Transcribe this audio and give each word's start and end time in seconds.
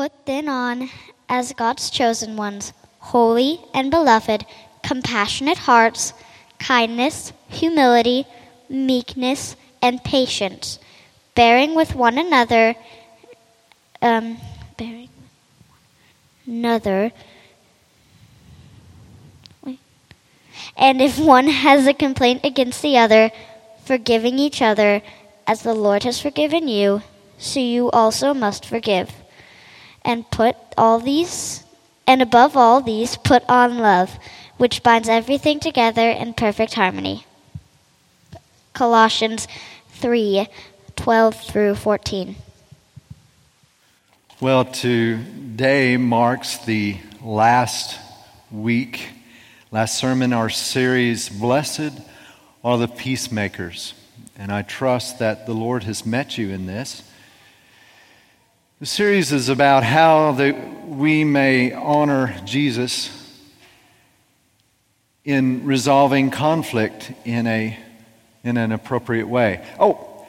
Put 0.00 0.24
then 0.24 0.48
on, 0.48 0.88
as 1.28 1.52
God's 1.52 1.90
chosen 1.90 2.34
ones, 2.34 2.72
holy 3.00 3.60
and 3.74 3.90
beloved, 3.90 4.46
compassionate 4.82 5.58
hearts, 5.58 6.14
kindness, 6.58 7.34
humility, 7.48 8.24
meekness, 8.70 9.56
and 9.82 10.02
patience, 10.02 10.78
bearing 11.34 11.74
with 11.74 11.94
one 11.94 12.16
another, 12.16 12.76
um, 14.00 14.38
bearing 14.78 15.10
another. 16.46 17.12
And 20.78 21.02
if 21.02 21.18
one 21.18 21.48
has 21.48 21.86
a 21.86 21.92
complaint 21.92 22.40
against 22.42 22.80
the 22.80 22.96
other, 22.96 23.30
forgiving 23.84 24.38
each 24.38 24.62
other, 24.62 25.02
as 25.46 25.60
the 25.60 25.74
Lord 25.74 26.04
has 26.04 26.22
forgiven 26.22 26.68
you, 26.68 27.02
so 27.36 27.60
you 27.60 27.90
also 27.90 28.32
must 28.32 28.64
forgive. 28.64 29.12
And 30.04 30.30
put 30.30 30.56
all 30.76 30.98
these, 30.98 31.64
and 32.06 32.22
above 32.22 32.56
all 32.56 32.80
these, 32.80 33.16
put 33.16 33.42
on 33.48 33.78
love, 33.78 34.18
which 34.56 34.82
binds 34.82 35.08
everything 35.08 35.60
together 35.60 36.10
in 36.10 36.34
perfect 36.34 36.74
harmony. 36.74 37.26
Colossians 38.72 39.46
3 39.92 40.48
12 40.96 41.40
through 41.40 41.74
14. 41.74 42.36
Well, 44.40 44.64
today 44.64 45.96
marks 45.96 46.58
the 46.64 46.98
last 47.22 47.98
week, 48.50 49.10
last 49.70 49.98
sermon 49.98 50.32
our 50.32 50.48
series, 50.48 51.28
Blessed 51.28 51.92
are 52.64 52.78
the 52.78 52.88
Peacemakers. 52.88 53.94
And 54.36 54.50
I 54.50 54.62
trust 54.62 55.18
that 55.18 55.46
the 55.46 55.52
Lord 55.52 55.84
has 55.84 56.06
met 56.06 56.38
you 56.38 56.50
in 56.50 56.66
this. 56.66 57.02
The 58.80 58.86
series 58.86 59.30
is 59.30 59.50
about 59.50 59.84
how 59.84 60.32
that 60.32 60.88
we 60.88 61.22
may 61.22 61.70
honor 61.70 62.34
Jesus 62.46 63.10
in 65.22 65.66
resolving 65.66 66.30
conflict 66.30 67.12
in, 67.26 67.46
a, 67.46 67.78
in 68.42 68.56
an 68.56 68.72
appropriate 68.72 69.28
way. 69.28 69.62
Oh, 69.78 70.26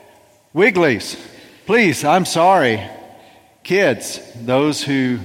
Wigglies, 0.54 1.18
please, 1.66 2.04
I'm 2.04 2.26
sorry. 2.26 2.86
Kids, 3.64 4.20
those 4.36 4.84
who 4.84 5.20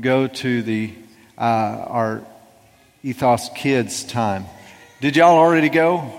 go 0.00 0.26
to 0.26 0.62
the, 0.64 0.92
uh, 1.38 1.40
our 1.40 2.26
Ethos 3.04 3.48
Kids 3.54 4.02
time. 4.02 4.44
Did 5.00 5.14
y'all 5.14 5.38
already 5.38 5.68
go? 5.68 6.12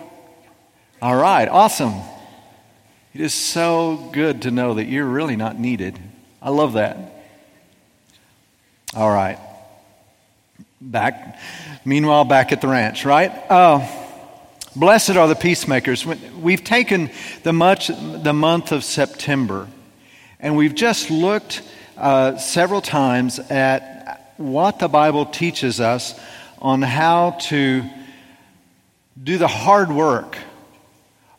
All 1.01 1.15
right, 1.17 1.49
awesome. 1.49 1.95
It 3.13 3.19
is 3.19 3.33
so 3.33 4.09
good 4.13 4.43
to 4.43 4.51
know 4.51 4.75
that 4.75 4.85
you're 4.85 5.05
really 5.05 5.35
not 5.35 5.59
needed. 5.59 5.99
I 6.43 6.49
love 6.49 6.73
that. 6.73 6.97
All 8.95 9.09
right. 9.09 9.39
Back, 10.79 11.39
meanwhile, 11.85 12.25
back 12.25 12.51
at 12.51 12.61
the 12.61 12.67
ranch, 12.67 13.05
right? 13.05 13.31
Uh, 13.49 13.87
blessed 14.75 15.11
are 15.11 15.27
the 15.27 15.35
peacemakers. 15.35 16.05
We've 16.05 16.63
taken 16.63 17.09
the, 17.41 17.53
much, 17.53 17.87
the 17.87 18.33
month 18.33 18.71
of 18.71 18.83
September 18.83 19.67
and 20.43 20.57
we've 20.57 20.75
just 20.75 21.09
looked 21.09 21.61
uh, 21.95 22.37
several 22.37 22.81
times 22.81 23.39
at 23.39 24.33
what 24.35 24.77
the 24.77 24.89
Bible 24.89 25.25
teaches 25.25 25.79
us 25.79 26.19
on 26.59 26.81
how 26.81 27.37
to 27.43 27.89
do 29.23 29.37
the 29.37 29.47
hard 29.47 29.89
work 29.89 30.37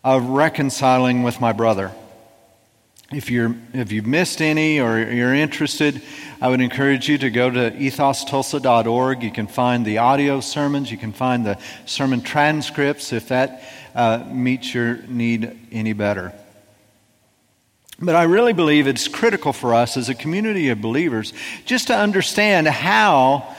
of 0.02 0.24
reconciling 0.24 1.22
with 1.22 1.38
my 1.38 1.52
brother. 1.52 1.92
If, 3.14 3.30
you're, 3.30 3.54
if 3.72 3.92
you've 3.92 4.06
missed 4.06 4.42
any 4.42 4.80
or 4.80 4.98
you're 4.98 5.34
interested, 5.34 6.02
I 6.40 6.48
would 6.48 6.60
encourage 6.60 7.08
you 7.08 7.16
to 7.18 7.30
go 7.30 7.48
to 7.48 7.70
ethostulsa.org. 7.70 9.22
You 9.22 9.30
can 9.30 9.46
find 9.46 9.86
the 9.86 9.98
audio 9.98 10.40
sermons, 10.40 10.90
you 10.90 10.98
can 10.98 11.12
find 11.12 11.46
the 11.46 11.56
sermon 11.86 12.22
transcripts 12.22 13.12
if 13.12 13.28
that 13.28 13.62
uh, 13.94 14.24
meets 14.32 14.74
your 14.74 14.96
need 15.06 15.56
any 15.70 15.92
better. 15.92 16.32
But 18.00 18.16
I 18.16 18.24
really 18.24 18.52
believe 18.52 18.88
it's 18.88 19.06
critical 19.06 19.52
for 19.52 19.74
us 19.74 19.96
as 19.96 20.08
a 20.08 20.14
community 20.14 20.70
of 20.70 20.80
believers 20.80 21.32
just 21.66 21.86
to 21.86 21.96
understand 21.96 22.66
how 22.66 23.54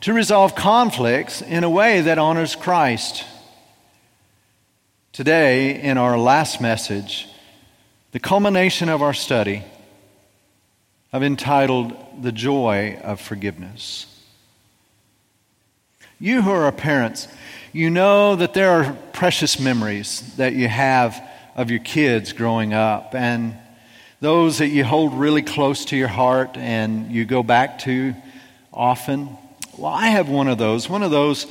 to 0.00 0.12
resolve 0.12 0.56
conflicts 0.56 1.42
in 1.42 1.62
a 1.62 1.70
way 1.70 2.00
that 2.00 2.18
honors 2.18 2.56
Christ. 2.56 3.24
Today, 5.12 5.80
in 5.80 5.96
our 5.96 6.18
last 6.18 6.60
message, 6.60 7.28
the 8.12 8.20
culmination 8.20 8.88
of 8.88 9.02
our 9.02 9.14
study, 9.14 9.62
I've 11.12 11.22
entitled 11.22 12.22
The 12.22 12.32
Joy 12.32 12.98
of 13.02 13.20
Forgiveness. 13.20 14.06
You 16.18 16.42
who 16.42 16.50
are 16.50 16.70
parents, 16.72 17.28
you 17.72 17.90
know 17.90 18.36
that 18.36 18.54
there 18.54 18.70
are 18.70 18.96
precious 19.12 19.60
memories 19.60 20.34
that 20.36 20.54
you 20.54 20.68
have 20.68 21.22
of 21.54 21.70
your 21.70 21.80
kids 21.80 22.32
growing 22.32 22.72
up 22.72 23.14
and 23.14 23.56
those 24.20 24.58
that 24.58 24.68
you 24.68 24.84
hold 24.84 25.12
really 25.14 25.42
close 25.42 25.84
to 25.86 25.96
your 25.96 26.08
heart 26.08 26.56
and 26.56 27.12
you 27.12 27.24
go 27.24 27.42
back 27.42 27.80
to 27.80 28.14
often. 28.72 29.36
Well, 29.76 29.92
I 29.92 30.08
have 30.08 30.28
one 30.28 30.48
of 30.48 30.58
those. 30.58 30.88
One 30.88 31.02
of 31.02 31.10
those 31.10 31.46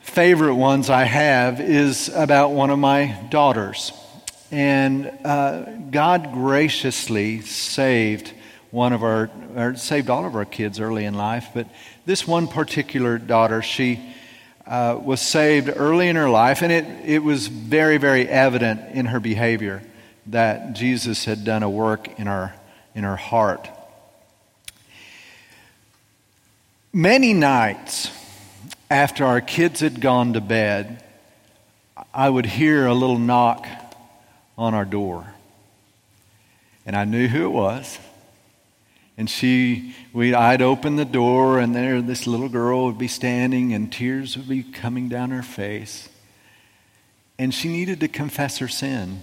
favorite 0.00 0.54
ones 0.54 0.88
I 0.88 1.04
have 1.04 1.60
is 1.60 2.08
about 2.08 2.52
one 2.52 2.70
of 2.70 2.78
my 2.78 3.18
daughters. 3.30 3.92
And 4.54 5.10
uh, 5.24 5.64
God 5.90 6.32
graciously 6.32 7.40
saved 7.40 8.32
one 8.70 8.92
of 8.92 9.02
our, 9.02 9.28
or 9.56 9.74
saved 9.74 10.08
all 10.08 10.24
of 10.24 10.36
our 10.36 10.44
kids 10.44 10.78
early 10.78 11.06
in 11.06 11.14
life, 11.14 11.48
but 11.52 11.66
this 12.06 12.24
one 12.24 12.46
particular 12.46 13.18
daughter, 13.18 13.62
she 13.62 13.98
uh, 14.64 14.96
was 15.02 15.20
saved 15.20 15.72
early 15.74 16.08
in 16.08 16.14
her 16.14 16.28
life, 16.28 16.62
and 16.62 16.70
it, 16.70 16.84
it 17.04 17.18
was 17.18 17.48
very, 17.48 17.98
very 17.98 18.28
evident 18.28 18.94
in 18.94 19.06
her 19.06 19.18
behavior 19.18 19.82
that 20.26 20.74
Jesus 20.74 21.24
had 21.24 21.44
done 21.44 21.64
a 21.64 21.68
work 21.68 22.20
in 22.20 22.28
our, 22.28 22.54
in 22.94 23.04
our 23.04 23.16
heart. 23.16 23.68
Many 26.92 27.32
nights 27.32 28.08
after 28.88 29.24
our 29.24 29.40
kids 29.40 29.80
had 29.80 30.00
gone 30.00 30.34
to 30.34 30.40
bed, 30.40 31.02
I 32.14 32.30
would 32.30 32.46
hear 32.46 32.86
a 32.86 32.94
little 32.94 33.18
knock 33.18 33.66
on 34.56 34.74
our 34.74 34.84
door. 34.84 35.26
And 36.86 36.94
I 36.94 37.04
knew 37.04 37.28
who 37.28 37.44
it 37.46 37.50
was. 37.50 37.98
And 39.16 39.30
she, 39.30 39.94
we, 40.12 40.34
I'd 40.34 40.60
open 40.60 40.96
the 40.96 41.04
door, 41.04 41.60
and 41.60 41.74
there 41.74 42.02
this 42.02 42.26
little 42.26 42.48
girl 42.48 42.86
would 42.86 42.98
be 42.98 43.08
standing, 43.08 43.72
and 43.72 43.92
tears 43.92 44.36
would 44.36 44.48
be 44.48 44.64
coming 44.64 45.08
down 45.08 45.30
her 45.30 45.42
face. 45.42 46.08
And 47.38 47.54
she 47.54 47.68
needed 47.68 48.00
to 48.00 48.08
confess 48.08 48.58
her 48.58 48.68
sin. 48.68 49.22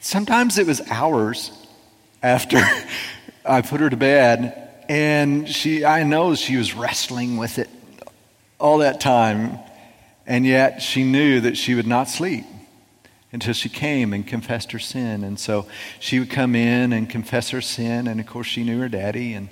Sometimes 0.00 0.58
it 0.58 0.66
was 0.66 0.82
hours 0.90 1.50
after 2.22 2.58
I 3.44 3.62
put 3.62 3.80
her 3.80 3.88
to 3.88 3.96
bed, 3.96 4.84
and 4.88 5.48
she, 5.48 5.84
I 5.84 6.02
know 6.02 6.34
she 6.34 6.56
was 6.56 6.74
wrestling 6.74 7.38
with 7.38 7.58
it 7.58 7.70
all 8.60 8.78
that 8.78 9.00
time, 9.00 9.58
and 10.26 10.44
yet 10.44 10.82
she 10.82 11.04
knew 11.04 11.40
that 11.40 11.56
she 11.56 11.74
would 11.74 11.86
not 11.86 12.08
sleep 12.08 12.44
until 13.32 13.52
she 13.52 13.68
came 13.68 14.12
and 14.12 14.26
confessed 14.26 14.72
her 14.72 14.78
sin. 14.78 15.22
And 15.24 15.38
so 15.38 15.66
she 16.00 16.18
would 16.18 16.30
come 16.30 16.54
in 16.54 16.92
and 16.92 17.08
confess 17.08 17.50
her 17.50 17.60
sin, 17.60 18.06
and 18.06 18.20
of 18.20 18.26
course 18.26 18.46
she 18.46 18.64
knew 18.64 18.80
her 18.80 18.88
daddy, 18.88 19.34
and, 19.34 19.48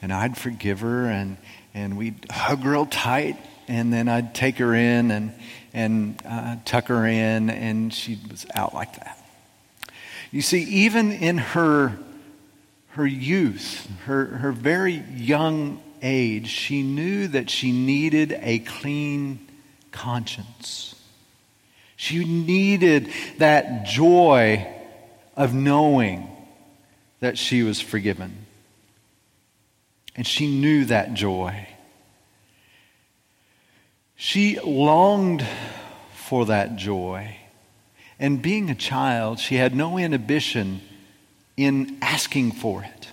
and 0.00 0.12
I'd 0.12 0.36
forgive 0.36 0.80
her, 0.80 1.06
and, 1.06 1.36
and 1.74 1.98
we'd 1.98 2.26
hug 2.30 2.64
real 2.64 2.86
tight, 2.86 3.36
and 3.68 3.92
then 3.92 4.08
I'd 4.08 4.34
take 4.34 4.58
her 4.58 4.74
in 4.74 5.10
and, 5.10 5.32
and 5.74 6.20
uh, 6.24 6.56
tuck 6.64 6.86
her 6.88 7.06
in, 7.06 7.50
and 7.50 7.92
she 7.92 8.18
was 8.30 8.46
out 8.54 8.74
like 8.74 8.96
that. 8.96 9.22
You 10.30 10.42
see, 10.42 10.62
even 10.62 11.12
in 11.12 11.38
her, 11.38 11.98
her 12.90 13.06
youth, 13.06 13.90
her, 14.04 14.26
her 14.26 14.52
very 14.52 15.04
young 15.14 15.80
age, 16.02 16.48
she 16.48 16.82
knew 16.82 17.28
that 17.28 17.50
she 17.50 17.72
needed 17.72 18.38
a 18.40 18.60
clean 18.60 19.46
conscience. 19.90 20.94
She 22.00 22.24
needed 22.24 23.10
that 23.38 23.84
joy 23.84 24.72
of 25.36 25.52
knowing 25.52 26.30
that 27.18 27.36
she 27.36 27.64
was 27.64 27.80
forgiven. 27.80 28.46
And 30.14 30.24
she 30.24 30.46
knew 30.46 30.84
that 30.84 31.14
joy. 31.14 31.66
She 34.14 34.60
longed 34.60 35.44
for 36.14 36.46
that 36.46 36.76
joy. 36.76 37.36
And 38.20 38.40
being 38.40 38.70
a 38.70 38.76
child, 38.76 39.40
she 39.40 39.56
had 39.56 39.74
no 39.74 39.98
inhibition 39.98 40.80
in 41.56 41.98
asking 42.00 42.52
for 42.52 42.84
it. 42.84 43.08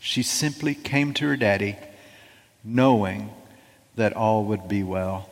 She 0.00 0.22
simply 0.22 0.74
came 0.74 1.12
to 1.12 1.26
her 1.26 1.36
daddy 1.36 1.76
knowing 2.64 3.28
that 3.96 4.14
all 4.14 4.44
would 4.46 4.66
be 4.66 4.82
well. 4.82 5.28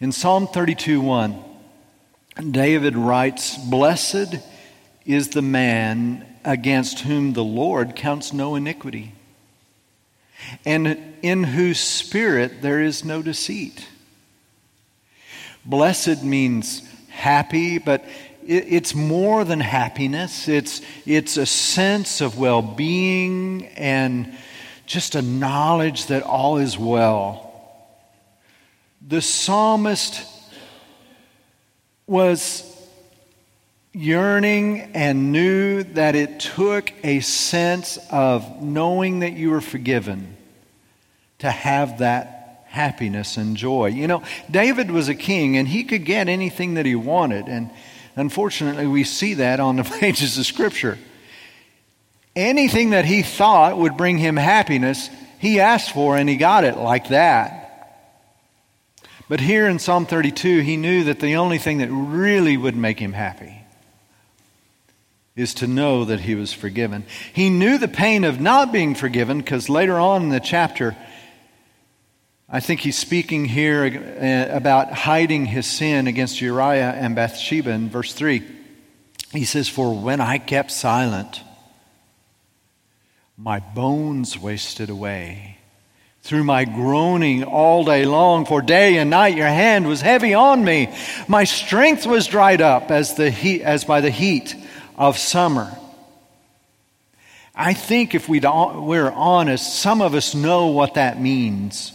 In 0.00 0.12
Psalm 0.12 0.46
32 0.46 1.00
1, 1.00 1.42
David 2.52 2.96
writes, 2.96 3.56
Blessed 3.56 4.36
is 5.04 5.30
the 5.30 5.42
man 5.42 6.24
against 6.44 7.00
whom 7.00 7.32
the 7.32 7.42
Lord 7.42 7.96
counts 7.96 8.32
no 8.32 8.54
iniquity, 8.54 9.12
and 10.64 11.16
in 11.20 11.42
whose 11.42 11.80
spirit 11.80 12.62
there 12.62 12.80
is 12.80 13.04
no 13.04 13.22
deceit. 13.22 13.88
Blessed 15.64 16.22
means 16.22 16.88
happy, 17.08 17.78
but 17.78 18.04
it's 18.46 18.94
more 18.94 19.42
than 19.42 19.58
happiness. 19.58 20.46
It's, 20.46 20.80
it's 21.06 21.36
a 21.36 21.44
sense 21.44 22.20
of 22.20 22.38
well 22.38 22.62
being 22.62 23.66
and 23.76 24.32
just 24.86 25.16
a 25.16 25.22
knowledge 25.22 26.06
that 26.06 26.22
all 26.22 26.58
is 26.58 26.78
well. 26.78 27.47
The 29.06 29.22
psalmist 29.22 30.26
was 32.06 32.64
yearning 33.92 34.90
and 34.94 35.32
knew 35.32 35.82
that 35.82 36.14
it 36.14 36.40
took 36.40 36.92
a 37.04 37.20
sense 37.20 37.98
of 38.10 38.62
knowing 38.62 39.20
that 39.20 39.32
you 39.32 39.50
were 39.50 39.60
forgiven 39.60 40.36
to 41.38 41.50
have 41.50 41.98
that 41.98 42.64
happiness 42.66 43.36
and 43.36 43.56
joy. 43.56 43.86
You 43.86 44.06
know, 44.06 44.22
David 44.50 44.90
was 44.90 45.08
a 45.08 45.14
king 45.14 45.56
and 45.56 45.66
he 45.66 45.84
could 45.84 46.04
get 46.04 46.28
anything 46.28 46.74
that 46.74 46.86
he 46.86 46.94
wanted. 46.94 47.46
And 47.46 47.70
unfortunately, 48.14 48.86
we 48.86 49.04
see 49.04 49.34
that 49.34 49.58
on 49.58 49.76
the 49.76 49.84
pages 50.00 50.38
of 50.38 50.46
Scripture. 50.46 50.98
Anything 52.36 52.90
that 52.90 53.04
he 53.04 53.22
thought 53.22 53.76
would 53.76 53.96
bring 53.96 54.18
him 54.18 54.36
happiness, 54.36 55.10
he 55.40 55.60
asked 55.60 55.92
for 55.92 56.16
and 56.16 56.28
he 56.28 56.36
got 56.36 56.64
it 56.64 56.76
like 56.76 57.08
that. 57.08 57.57
But 59.28 59.40
here 59.40 59.68
in 59.68 59.78
Psalm 59.78 60.06
32, 60.06 60.60
he 60.60 60.76
knew 60.76 61.04
that 61.04 61.20
the 61.20 61.36
only 61.36 61.58
thing 61.58 61.78
that 61.78 61.90
really 61.90 62.56
would 62.56 62.76
make 62.76 62.98
him 62.98 63.12
happy 63.12 63.62
is 65.36 65.54
to 65.54 65.66
know 65.66 66.06
that 66.06 66.20
he 66.20 66.34
was 66.34 66.52
forgiven. 66.52 67.04
He 67.32 67.50
knew 67.50 67.78
the 67.78 67.88
pain 67.88 68.24
of 68.24 68.40
not 68.40 68.72
being 68.72 68.94
forgiven 68.94 69.38
because 69.38 69.68
later 69.68 69.98
on 69.98 70.24
in 70.24 70.28
the 70.30 70.40
chapter, 70.40 70.96
I 72.48 72.60
think 72.60 72.80
he's 72.80 72.98
speaking 72.98 73.44
here 73.44 73.84
uh, 73.84 74.56
about 74.56 74.92
hiding 74.92 75.44
his 75.44 75.66
sin 75.66 76.06
against 76.06 76.40
Uriah 76.40 76.92
and 76.92 77.14
Bathsheba 77.14 77.70
in 77.70 77.90
verse 77.90 78.14
3. 78.14 78.42
He 79.32 79.44
says, 79.44 79.68
For 79.68 79.94
when 79.94 80.22
I 80.22 80.38
kept 80.38 80.70
silent, 80.70 81.42
my 83.36 83.60
bones 83.60 84.38
wasted 84.38 84.88
away. 84.88 85.57
Through 86.28 86.44
my 86.44 86.66
groaning 86.66 87.42
all 87.44 87.86
day 87.86 88.04
long, 88.04 88.44
for 88.44 88.60
day 88.60 88.98
and 88.98 89.08
night 89.08 89.34
your 89.34 89.46
hand 89.46 89.86
was 89.86 90.02
heavy 90.02 90.34
on 90.34 90.62
me. 90.62 90.94
My 91.26 91.44
strength 91.44 92.04
was 92.04 92.26
dried 92.26 92.60
up 92.60 92.90
as, 92.90 93.14
the 93.14 93.30
heat, 93.30 93.62
as 93.62 93.86
by 93.86 94.02
the 94.02 94.10
heat 94.10 94.54
of 94.98 95.16
summer. 95.16 95.74
I 97.54 97.72
think 97.72 98.14
if 98.14 98.28
we 98.28 98.40
we're 98.40 99.10
honest, 99.10 99.80
some 99.80 100.02
of 100.02 100.14
us 100.14 100.34
know 100.34 100.66
what 100.66 100.96
that 100.96 101.18
means 101.18 101.92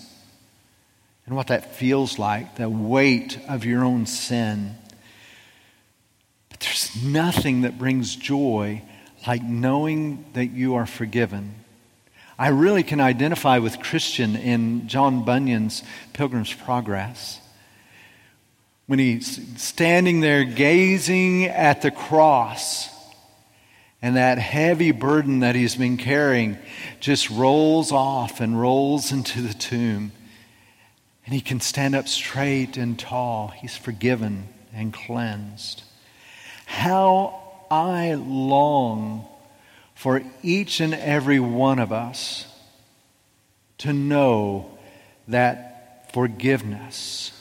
and 1.27 1.35
what 1.35 1.45
that 1.49 1.75
feels 1.75 2.17
like 2.17 2.55
the 2.55 2.67
weight 2.67 3.37
of 3.47 3.65
your 3.65 3.83
own 3.83 4.07
sin. 4.07 4.73
But 6.49 6.59
there's 6.59 7.03
nothing 7.03 7.61
that 7.61 7.77
brings 7.77 8.15
joy 8.15 8.81
like 9.27 9.43
knowing 9.43 10.25
that 10.33 10.47
you 10.47 10.73
are 10.73 10.87
forgiven. 10.87 11.62
I 12.37 12.47
really 12.49 12.83
can 12.83 12.99
identify 12.99 13.59
with 13.59 13.79
Christian 13.79 14.35
in 14.35 14.87
John 14.87 15.23
Bunyan's 15.23 15.83
Pilgrim's 16.13 16.53
Progress. 16.53 17.39
When 18.87 18.99
he's 18.99 19.39
standing 19.61 20.19
there 20.19 20.43
gazing 20.43 21.45
at 21.45 21.81
the 21.81 21.91
cross 21.91 22.89
and 24.01 24.17
that 24.17 24.37
heavy 24.37 24.91
burden 24.91 25.39
that 25.39 25.55
he's 25.55 25.75
been 25.75 25.95
carrying 25.95 26.57
just 26.99 27.29
rolls 27.29 27.91
off 27.91 28.41
and 28.41 28.59
rolls 28.59 29.11
into 29.11 29.41
the 29.41 29.53
tomb. 29.53 30.11
And 31.25 31.33
he 31.33 31.39
can 31.39 31.61
stand 31.61 31.95
up 31.95 32.09
straight 32.09 32.75
and 32.75 32.99
tall. 32.99 33.47
He's 33.55 33.77
forgiven 33.77 34.49
and 34.73 34.93
cleansed. 34.93 35.83
How 36.65 37.39
I 37.71 38.15
long 38.15 39.25
for 40.03 40.21
each 40.41 40.81
and 40.81 40.93
every 40.93 41.39
one 41.39 41.79
of 41.79 41.93
us 41.93 42.45
to 43.77 43.93
know 43.93 44.77
that 45.29 46.11
forgiveness 46.11 47.31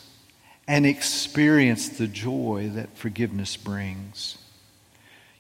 and 0.69 0.87
experience 0.87 1.89
the 1.89 2.07
joy 2.07 2.71
that 2.73 2.97
forgiveness 2.97 3.57
brings. 3.57 4.39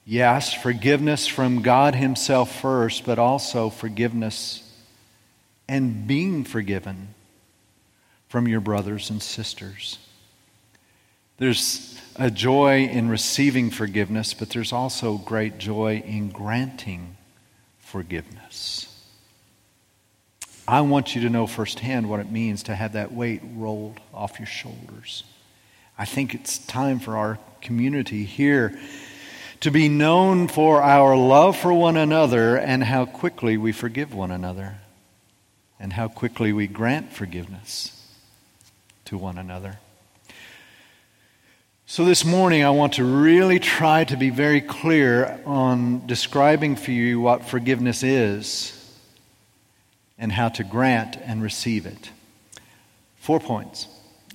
Yes, 0.05 0.53
forgiveness 0.53 1.29
from 1.29 1.63
God 1.63 1.95
Himself 1.95 2.61
first, 2.61 3.07
but 3.07 3.21
also 3.21 3.71
forgiveness 3.71 4.69
and 5.69 6.09
being 6.09 6.43
forgiven 6.43 7.15
from 8.31 8.49
your 8.49 8.61
brothers 8.61 9.11
and 9.11 9.23
sisters. 9.23 10.01
There's 11.43 11.99
a 12.15 12.31
joy 12.31 12.85
in 12.85 13.09
receiving 13.09 13.71
forgiveness, 13.73 14.33
but 14.33 14.51
there's 14.51 14.73
also 14.73 15.19
great 15.19 15.59
joy 15.59 16.01
in 16.07 16.29
granting 16.29 17.17
forgiveness. 17.81 18.87
I 20.69 20.83
want 20.83 21.17
you 21.17 21.23
to 21.23 21.29
know 21.29 21.49
firsthand 21.49 22.09
what 22.09 22.21
it 22.21 22.31
means 22.31 22.63
to 22.63 22.77
have 22.77 22.93
that 22.93 23.11
weight 23.11 23.41
rolled 23.57 23.99
off 24.15 24.39
your 24.39 24.47
shoulders. 24.47 25.25
I 25.99 26.05
think 26.05 26.33
it's 26.33 26.59
time 26.59 27.01
for 27.01 27.17
our 27.17 27.41
community 27.61 28.25
here 28.25 28.79
to 29.63 29.73
be 29.73 29.89
known 29.89 30.47
for 30.47 30.81
our 30.81 31.17
love 31.17 31.57
for 31.57 31.73
one 31.73 31.97
another 31.97 32.57
and 32.57 32.85
how 32.85 33.05
quickly 33.05 33.57
we 33.57 33.73
forgive 33.73 34.15
one 34.15 34.31
another 34.31 34.77
and 35.81 35.95
how 35.95 36.07
quickly 36.07 36.53
we 36.53 36.69
grant 36.69 37.13
forgiveness 37.13 38.01
to 39.07 39.19
one 39.19 39.39
another. 39.39 39.81
So, 41.93 42.07
this 42.07 42.25
morning, 42.25 42.65
I 42.65 42.71
want 42.71 42.95
to 42.95 43.05
really 43.05 43.59
try 43.59 44.05
to 44.05 44.17
be 44.17 44.31
very 44.31 44.63
clear 44.63 45.39
on 45.45 46.07
describing 46.07 46.75
for 46.75 46.91
you 46.91 47.21
what 47.21 47.45
forgiveness 47.45 48.03
is 48.03 48.73
and 50.17 50.33
how 50.33 50.49
to 50.49 50.65
grant 50.65 51.19
and 51.23 51.43
receive 51.43 51.85
it. 51.85 52.11
Four 53.19 53.41
points. 53.41 53.89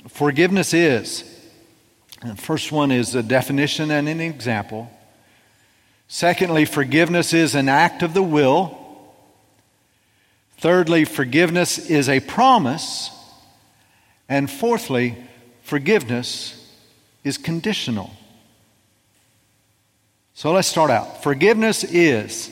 Forgiveness 0.08 0.72
is. 0.72 1.24
The 2.24 2.36
first 2.36 2.72
one 2.72 2.92
is 2.92 3.16
a 3.16 3.24
definition 3.24 3.90
and 3.90 4.08
an 4.08 4.22
example. 4.22 4.92
Secondly, 6.08 6.64
forgiveness 6.64 7.34
is 7.34 7.56
an 7.56 7.70
act 7.70 8.04
of 8.04 8.14
the 8.14 8.22
will. 8.22 8.78
Thirdly, 10.60 11.06
forgiveness 11.06 11.80
is 11.80 12.08
a 12.08 12.20
promise. 12.20 13.10
And 14.30 14.48
fourthly, 14.48 15.18
forgiveness 15.64 16.57
is 17.28 17.38
conditional. 17.38 18.12
So 20.34 20.52
let's 20.52 20.68
start 20.68 20.90
out. 20.90 21.24
Forgiveness 21.24 21.84
is 21.84 22.52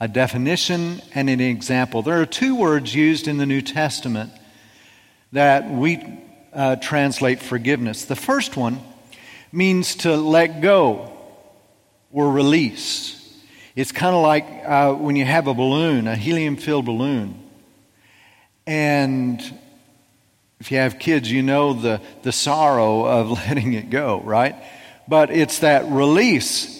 a 0.00 0.08
definition 0.08 1.00
and 1.14 1.30
an 1.30 1.40
example. 1.40 2.02
There 2.02 2.20
are 2.20 2.26
two 2.26 2.56
words 2.56 2.94
used 2.94 3.28
in 3.28 3.36
the 3.36 3.46
New 3.46 3.62
Testament 3.62 4.32
that 5.30 5.70
we 5.70 6.04
uh, 6.52 6.76
translate 6.76 7.40
forgiveness. 7.40 8.04
The 8.04 8.16
first 8.16 8.56
one 8.56 8.80
means 9.52 9.96
to 9.96 10.16
let 10.16 10.60
go 10.60 11.12
or 12.10 12.32
release. 12.32 13.18
It's 13.76 13.92
kind 13.92 14.14
of 14.14 14.22
like 14.22 14.44
uh, 14.64 14.94
when 14.94 15.16
you 15.16 15.24
have 15.24 15.46
a 15.46 15.54
balloon, 15.54 16.08
a 16.08 16.16
helium 16.16 16.56
filled 16.56 16.86
balloon. 16.86 17.38
And 18.66 19.40
if 20.62 20.70
you 20.70 20.78
have 20.78 21.00
kids, 21.00 21.28
you 21.28 21.42
know 21.42 21.72
the, 21.72 22.00
the 22.22 22.30
sorrow 22.30 23.04
of 23.04 23.30
letting 23.48 23.72
it 23.72 23.90
go, 23.90 24.20
right? 24.20 24.54
But 25.08 25.32
it's 25.32 25.58
that 25.58 25.90
release 25.90 26.78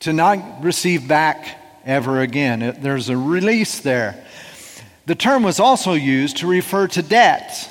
to 0.00 0.12
not 0.12 0.64
receive 0.64 1.06
back 1.06 1.56
ever 1.84 2.20
again. 2.20 2.62
It, 2.62 2.82
there's 2.82 3.08
a 3.08 3.16
release 3.16 3.78
there. 3.78 4.26
The 5.06 5.14
term 5.14 5.44
was 5.44 5.60
also 5.60 5.92
used 5.92 6.38
to 6.38 6.48
refer 6.48 6.88
to 6.88 7.02
debts 7.02 7.68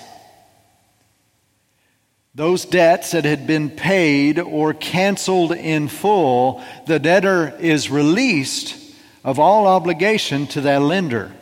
those 2.39 2.63
debts 2.63 3.11
that 3.11 3.25
had 3.25 3.45
been 3.45 3.69
paid 3.69 4.39
or 4.39 4.73
canceled 4.73 5.51
in 5.51 5.89
full, 5.89 6.63
the 6.87 6.97
debtor 6.97 7.53
is 7.59 7.89
released 7.89 8.95
of 9.25 9.39
all 9.39 9.67
obligation 9.67 10.47
to 10.47 10.61
that 10.61 10.81
lender. 10.81 11.33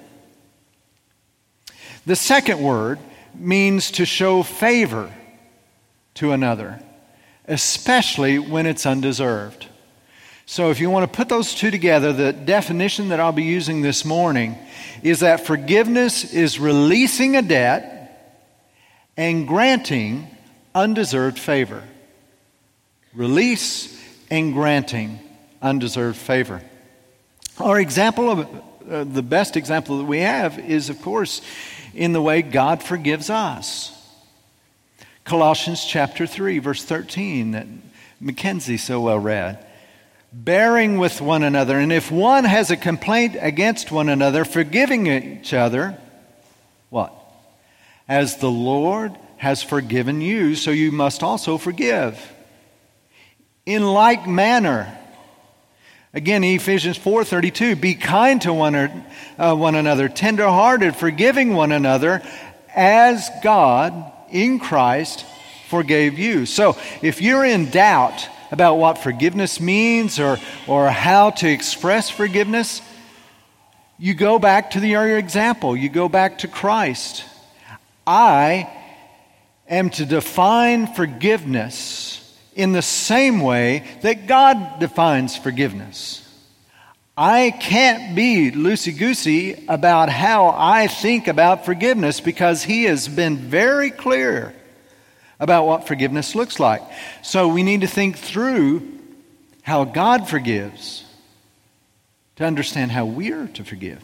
The 2.07 2.15
second 2.15 2.61
word 2.61 2.97
means 3.35 3.91
to 3.91 4.05
show 4.05 4.43
favor 4.43 5.13
to 6.15 6.31
another, 6.31 6.79
especially 7.47 8.39
when 8.39 8.65
it's 8.65 8.85
undeserved. 8.85 9.67
So, 10.45 10.71
if 10.71 10.79
you 10.79 10.89
want 10.89 11.11
to 11.11 11.15
put 11.15 11.27
those 11.27 11.53
two 11.53 11.71
together, 11.71 12.13
the 12.13 12.31
definition 12.31 13.09
that 13.09 13.19
I'll 13.19 13.33
be 13.33 13.43
using 13.43 13.81
this 13.81 14.05
morning 14.05 14.57
is 15.03 15.19
that 15.19 15.45
forgiveness 15.45 16.33
is 16.33 16.57
releasing 16.57 17.35
a 17.35 17.41
debt 17.41 18.43
and 19.17 19.47
granting 19.47 20.27
undeserved 20.73 21.37
favor. 21.37 21.83
Release 23.13 24.01
and 24.29 24.53
granting 24.53 25.19
undeserved 25.61 26.17
favor. 26.17 26.61
Our 27.59 27.79
example 27.79 28.29
of 28.29 28.47
uh, 28.89 29.03
the 29.03 29.23
best 29.23 29.57
example 29.57 29.97
that 29.97 30.05
we 30.05 30.19
have 30.19 30.59
is, 30.59 30.89
of 30.89 31.01
course, 31.01 31.41
in 31.93 32.13
the 32.13 32.21
way 32.21 32.41
God 32.41 32.83
forgives 32.83 33.29
us. 33.29 33.93
Colossians 35.23 35.83
chapter 35.83 36.25
3, 36.25 36.59
verse 36.59 36.83
13, 36.83 37.51
that 37.51 37.67
Mackenzie 38.19 38.77
so 38.77 39.01
well 39.01 39.19
read. 39.19 39.65
Bearing 40.31 40.97
with 40.97 41.21
one 41.21 41.43
another, 41.43 41.79
and 41.79 41.91
if 41.91 42.11
one 42.11 42.43
has 42.43 42.71
a 42.71 42.77
complaint 42.77 43.35
against 43.39 43.91
one 43.91 44.09
another, 44.09 44.45
forgiving 44.45 45.07
each 45.07 45.53
other, 45.53 45.97
what? 46.89 47.13
As 48.07 48.37
the 48.37 48.51
Lord 48.51 49.17
has 49.37 49.63
forgiven 49.63 50.21
you, 50.21 50.55
so 50.55 50.71
you 50.71 50.91
must 50.91 51.23
also 51.23 51.57
forgive. 51.57 52.33
In 53.65 53.85
like 53.85 54.27
manner, 54.27 54.97
Again, 56.13 56.43
Ephesians 56.43 56.97
4:32, 56.97 57.75
be 57.75 57.93
kind 57.93 58.41
to 58.43 58.53
one, 58.53 58.75
uh, 59.37 59.55
one 59.55 59.75
another, 59.75 60.07
tenderhearted, 60.07 60.95
forgiving 60.95 61.53
one 61.53 61.71
another, 61.71 62.21
as 62.73 63.29
God 63.43 64.11
in 64.31 64.59
Christ 64.59 65.25
forgave 65.67 66.17
you. 66.17 66.45
So, 66.45 66.77
if 67.01 67.21
you're 67.21 67.43
in 67.43 67.69
doubt 67.69 68.27
about 68.51 68.75
what 68.75 68.97
forgiveness 68.97 69.59
means 69.59 70.19
or, 70.19 70.37
or 70.65 70.89
how 70.89 71.31
to 71.31 71.49
express 71.49 72.09
forgiveness, 72.09 72.81
you 73.99 74.13
go 74.13 74.39
back 74.39 74.71
to 74.71 74.79
the 74.79 74.95
earlier 74.95 75.17
example. 75.17 75.75
You 75.75 75.89
go 75.89 76.07
back 76.07 76.39
to 76.39 76.47
Christ. 76.47 77.25
I 78.05 78.69
am 79.67 79.89
to 79.91 80.05
define 80.05 80.87
forgiveness 80.87 82.16
in 82.57 82.71
the 82.71 82.81
same 82.81 83.39
way 83.39 83.83
that 84.01 84.25
God 84.27 84.79
defines 84.79 85.37
forgiveness. 85.37 86.23
I 87.15 87.51
can't 87.51 88.15
be 88.15 88.51
loosey 88.51 88.97
goosey 88.97 89.65
about 89.67 90.09
how 90.09 90.53
I 90.57 90.87
think 90.87 91.27
about 91.27 91.65
forgiveness 91.65 92.19
because 92.19 92.63
He 92.63 92.85
has 92.85 93.07
been 93.07 93.37
very 93.37 93.91
clear 93.91 94.53
about 95.39 95.67
what 95.67 95.87
forgiveness 95.87 96.33
looks 96.33 96.59
like. 96.59 96.81
So 97.21 97.47
we 97.47 97.61
need 97.61 97.81
to 97.81 97.87
think 97.87 98.17
through 98.17 98.87
how 99.61 99.83
God 99.83 100.27
forgives 100.27 101.05
to 102.37 102.43
understand 102.45 102.91
how 102.91 103.05
we 103.05 103.31
are 103.31 103.47
to 103.49 103.63
forgive. 103.63 104.03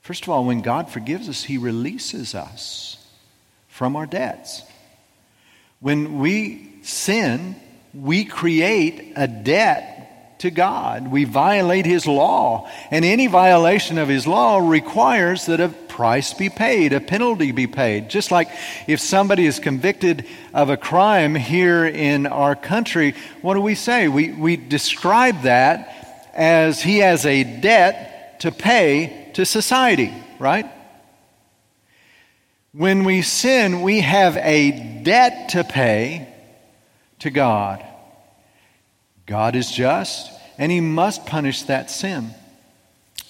First 0.00 0.24
of 0.24 0.30
all, 0.30 0.44
when 0.44 0.62
God 0.62 0.90
forgives 0.90 1.28
us, 1.28 1.44
He 1.44 1.58
releases 1.58 2.34
us 2.34 3.04
from 3.68 3.94
our 3.94 4.06
debts. 4.06 4.62
When 5.80 6.18
we 6.18 6.67
sin, 6.88 7.56
we 7.94 8.24
create 8.24 9.12
a 9.16 9.26
debt 9.26 10.38
to 10.40 10.50
God. 10.50 11.10
We 11.10 11.24
violate 11.24 11.86
His 11.86 12.06
law. 12.06 12.68
And 12.90 13.04
any 13.04 13.26
violation 13.26 13.98
of 13.98 14.08
His 14.08 14.26
law 14.26 14.58
requires 14.58 15.46
that 15.46 15.60
a 15.60 15.68
price 15.68 16.32
be 16.32 16.48
paid, 16.48 16.92
a 16.92 17.00
penalty 17.00 17.52
be 17.52 17.66
paid. 17.66 18.08
Just 18.08 18.30
like 18.30 18.48
if 18.86 19.00
somebody 19.00 19.46
is 19.46 19.58
convicted 19.58 20.26
of 20.54 20.70
a 20.70 20.76
crime 20.76 21.34
here 21.34 21.84
in 21.84 22.26
our 22.26 22.54
country, 22.54 23.14
what 23.42 23.54
do 23.54 23.60
we 23.60 23.74
say? 23.74 24.08
We, 24.08 24.32
we 24.32 24.56
describe 24.56 25.42
that 25.42 26.30
as 26.34 26.80
he 26.80 26.98
has 26.98 27.26
a 27.26 27.42
debt 27.42 28.40
to 28.40 28.52
pay 28.52 29.30
to 29.34 29.44
society, 29.44 30.14
right? 30.38 30.66
When 32.72 33.02
we 33.02 33.22
sin, 33.22 33.82
we 33.82 34.00
have 34.00 34.36
a 34.36 35.02
debt 35.02 35.48
to 35.50 35.64
pay 35.64 36.28
to 37.20 37.30
God. 37.30 37.84
God 39.26 39.56
is 39.56 39.70
just, 39.70 40.30
and 40.56 40.72
He 40.72 40.80
must 40.80 41.26
punish 41.26 41.62
that 41.64 41.90
sin. 41.90 42.34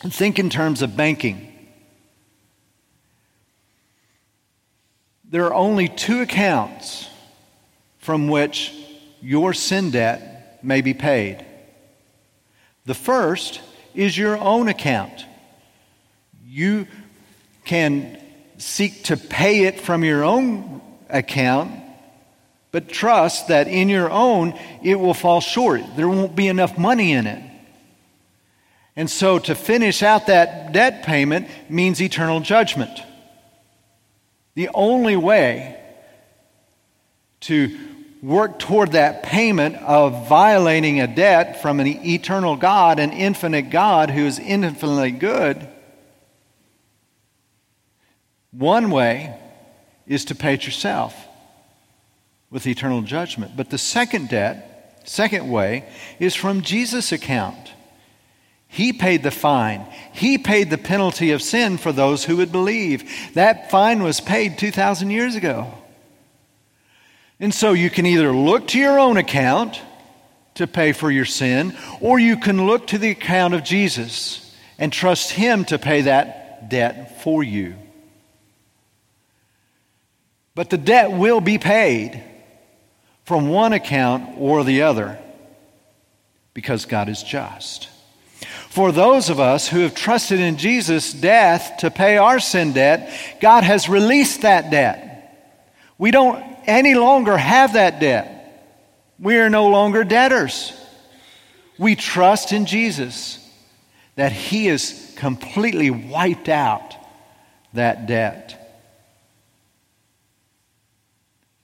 And 0.03 0.15
think 0.15 0.39
in 0.39 0.51
terms 0.51 0.83
of 0.83 0.97
banking. 0.97 1.53
There 5.25 5.45
are 5.47 5.55
only 5.55 5.89
two 5.89 6.21
accounts 6.23 7.09
from 7.99 8.29
which 8.29 8.73
your 9.21 9.53
sin 9.53 9.91
debt 9.91 10.61
may 10.63 10.81
be 10.81 10.95
paid. 10.95 11.45
The 12.87 12.95
first 12.95 13.61
is 13.95 14.17
your 14.17 14.39
own 14.39 14.69
account. 14.69 15.27
You 16.47 16.87
can 17.65 18.19
seek 18.57 19.05
to 19.05 19.17
pay 19.17 19.65
it 19.65 19.81
from 19.81 20.05
your 20.05 20.25
own 20.25 20.81
account 21.11 21.73
but 22.71 22.89
trust 22.89 23.49
that 23.49 23.69
in 23.69 23.89
your 23.89 24.11
own, 24.11 24.59
it 24.83 24.97
will 24.97 25.15
fall 25.15 25.41
short. 25.41 25.83
There 25.97 26.09
won't 26.09 26.37
be 26.37 26.49
enough 26.49 26.77
money 26.77 27.13
in 27.13 27.27
it. 27.27 27.43
And 28.95 29.09
so 29.09 29.39
to 29.39 29.55
finish 29.55 30.03
out 30.03 30.27
that 30.27 30.73
debt 30.73 31.05
payment 31.05 31.49
means 31.69 32.03
eternal 32.03 32.41
judgment. 32.41 33.03
The 34.55 34.69
only 34.75 35.17
way 35.17 35.81
to 37.43 37.79
work 38.23 38.59
toward 38.59 38.93
that 38.93 39.23
payment 39.23 39.77
of 39.77 40.29
violating 40.29 41.01
a 41.01 41.07
debt 41.07 41.63
from 41.63 41.79
an 41.79 41.87
eternal 41.87 42.57
God, 42.57 42.99
an 42.99 43.13
infinite 43.13 43.71
God 43.71 44.11
who 44.11 44.27
is 44.27 44.41
infinitely 44.41 45.13
good, 45.13 45.69
one 48.51 48.91
way 48.91 49.39
is 50.09 50.25
to 50.27 50.35
pay 50.35 50.55
it 50.55 50.67
yourself 50.67 51.28
with 52.51 52.67
eternal 52.67 53.03
judgment. 53.03 53.57
But 53.57 53.71
the 53.71 53.79
second 53.79 54.29
debt, 54.29 55.03
second 55.05 55.51
way, 55.51 55.89
is 56.19 56.35
from 56.35 56.63
Jesus' 56.63 57.13
account. 57.13 57.73
He 58.69 58.93
paid 58.93 59.23
the 59.23 59.31
fine. 59.31 59.87
He 60.13 60.37
paid 60.37 60.69
the 60.69 60.79
penalty 60.79 61.31
of 61.31 61.43
sin 61.43 61.79
for 61.79 61.91
those 61.91 62.25
who 62.25 62.37
would 62.37 62.53
believe. 62.53 63.35
That 63.35 63.71
fine 63.71 64.03
was 64.03 64.21
paid 64.21 64.59
2,000 64.59 65.11
years 65.11 65.35
ago. 65.35 65.73
And 67.41 67.55
so 67.55 67.73
you 67.73 67.89
can 67.89 68.05
either 68.05 68.33
look 68.33 68.69
to 68.69 68.79
your 68.79 68.99
own 68.99 69.17
account 69.17 69.81
to 70.55 70.67
pay 70.67 70.93
for 70.93 71.11
your 71.11 71.25
sin, 71.25 71.75
or 72.01 72.19
you 72.19 72.37
can 72.37 72.67
look 72.67 72.89
to 72.89 72.99
the 72.99 73.11
account 73.11 73.55
of 73.55 73.63
Jesus 73.63 74.55
and 74.77 74.93
trust 74.93 75.31
Him 75.31 75.65
to 75.67 75.79
pay 75.79 76.03
that 76.03 76.69
debt 76.69 77.23
for 77.23 77.43
you. 77.43 77.77
But 80.55 80.71
the 80.71 80.79
debt 80.79 81.13
will 81.13 81.41
be 81.41 81.59
paid 81.59 82.23
from 83.29 83.51
one 83.51 83.75
account 83.75 84.39
or 84.39 84.65
the 84.65 84.81
other 84.81 85.19
because 86.55 86.87
God 86.87 87.11
is 87.11 87.23
just. 87.23 87.91
For 88.71 88.91
those 88.91 89.29
of 89.29 89.39
us 89.39 89.69
who 89.69 89.81
have 89.81 89.95
trusted 89.95 90.41
in 90.41 90.57
Jesus' 90.57 91.13
death 91.13 91.77
to 91.81 91.91
pay 91.91 92.17
our 92.17 92.41
sin 92.41 92.73
debt, 92.73 93.13
God 93.43 93.65
has 93.65 93.87
released 93.87 94.43
that 94.43 94.71
debt. 94.71 95.53
We 95.99 96.11
don't 96.11 96.43
any 96.67 96.95
longer 96.95 97.37
have 97.37 97.75
that 97.75 98.01
debt. 98.01 98.35
We 99.19 99.37
are 99.37 99.51
no 99.51 99.69
longer 99.69 100.05
debtors. 100.05 100.73
We 101.79 101.97
trust 101.97 102.53
in 102.53 102.65
Jesus 102.65 103.47
that 104.15 104.33
He 104.33 104.67
has 104.67 105.13
completely 105.19 105.91
wiped 105.91 106.49
out 106.49 106.97
that 107.75 108.07
debt. 108.07 108.55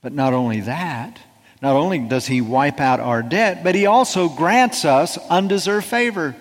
But 0.02 0.12
not 0.12 0.35
only 0.35 0.61
that, 0.61 1.18
not 1.64 1.76
only 1.76 1.99
does 1.99 2.26
he 2.26 2.42
wipe 2.42 2.78
out 2.78 3.00
our 3.00 3.23
debt, 3.23 3.64
but 3.64 3.75
he 3.75 3.87
also 3.87 4.28
grants 4.28 4.85
us 4.85 5.16
undeserved 5.30 5.87
favor. 5.87 6.37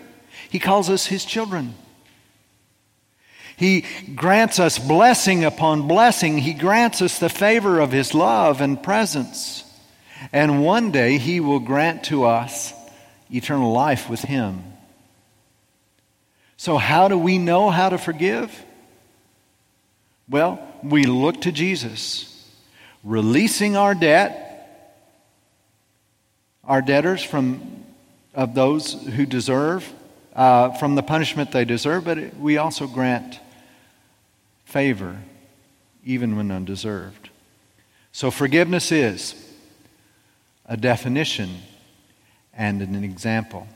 He 0.50 0.60
calls 0.60 0.90
us 0.90 1.06
his 1.06 1.24
children. 1.24 1.76
He 3.56 3.86
grants 4.16 4.60
us 4.60 4.78
blessing 4.78 5.46
upon 5.46 5.88
blessing. 5.88 6.40
He 6.40 6.54
grants 6.54 7.02
us 7.02 7.20
the 7.20 7.30
favor 7.30 7.80
of 7.80 7.94
his 7.94 8.14
love 8.14 8.60
and 8.60 8.84
presence. 8.84 9.64
And 10.34 10.62
one 10.62 10.92
day 10.92 11.18
he 11.20 11.40
will 11.40 11.62
grant 11.62 12.04
to 12.06 12.26
us 12.26 12.74
eternal 13.32 13.72
life 13.72 14.10
with 14.10 14.24
him. 14.24 14.62
So, 16.58 16.76
how 16.78 17.08
do 17.08 17.18
we 17.18 17.38
know 17.38 17.70
how 17.70 17.88
to 17.88 17.98
forgive? 17.98 18.54
Well, 20.28 20.60
we 20.84 21.06
look 21.06 21.44
to 21.44 21.54
Jesus, 21.54 22.46
releasing 23.06 23.78
our 23.78 23.96
debt 23.96 24.53
our 26.64 26.82
debtors 26.82 27.24
from 27.24 27.84
of 28.34 28.56
those 28.56 28.94
who 28.94 29.26
deserve 29.26 29.92
uh, 30.36 30.72
from 30.72 30.96
the 30.96 31.04
punishment 31.04 31.52
they 31.52 31.66
deserve, 31.66 32.06
but 32.06 32.36
we 32.36 32.58
also 32.58 32.88
grant 32.88 33.40
favor 34.66 35.20
even 36.06 36.36
when 36.36 36.52
undeserved. 36.52 37.30
So 38.12 38.32
forgiveness 38.32 38.92
is 38.92 39.36
a 40.66 40.76
definition 40.76 41.60
and 42.54 42.82
an 42.82 43.04
example. 43.04 43.68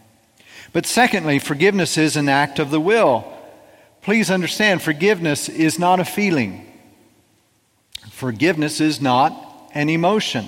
But 0.73 0.85
secondly, 0.85 1.39
forgiveness 1.39 1.97
is 1.97 2.15
an 2.15 2.29
act 2.29 2.59
of 2.59 2.71
the 2.71 2.79
will. 2.79 3.31
Please 4.01 4.29
understand, 4.31 4.81
forgiveness 4.81 5.49
is 5.49 5.79
not 5.79 5.99
a 5.99 6.05
feeling. 6.05 6.65
Forgiveness 8.09 8.81
is 8.81 8.99
not 8.99 9.69
an 9.73 9.89
emotion. 9.89 10.45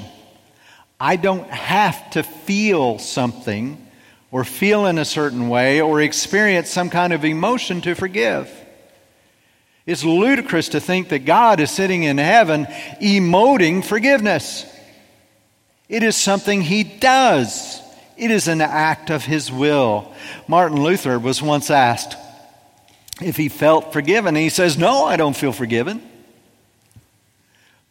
I 1.00 1.15
don't 1.15 1.50
have 1.50 2.10
to 2.12 2.24
feel 2.24 3.00
something 3.00 3.86
or 4.32 4.44
feel 4.44 4.86
in 4.86 4.98
a 4.98 5.06
certain 5.06 5.50
way 5.50 5.82
or 5.82 6.01
experience 6.01 6.70
some 6.70 6.89
kind 6.89 7.13
of 7.13 7.24
emotion 7.24 7.82
to 7.82 7.96
forgive. 7.96 8.51
It's 9.86 10.03
ludicrous 10.03 10.70
to 10.70 10.79
think 10.79 11.10
that 11.10 11.25
God 11.25 11.60
is 11.60 11.72
sitting 11.72 12.03
in 12.03 12.18
heaven 12.18 12.65
emoting 13.01 13.84
forgiveness. 13.84 14.65
It 15.88 16.03
is 16.03 16.15
something 16.15 16.62
He 16.62 16.84
does, 16.84 17.82
it 18.18 18.29
is 18.29 18.48
an 18.48 18.62
act 18.62 19.10
of 19.10 19.24
His 19.24 19.51
will. 19.51 20.13
Martin 20.48 20.84
Luther 20.84 21.18
was 21.18 21.41
once 21.41 21.72
asked 21.72 22.15
if 23.22 23.36
he 23.36 23.50
felt 23.50 23.94
forgiven. 23.94 24.36
He 24.36 24.50
says, 24.50 24.77
No, 24.77 25.06
I 25.06 25.15
don't 25.15 25.36
feel 25.36 25.51
forgiven. 25.51 26.01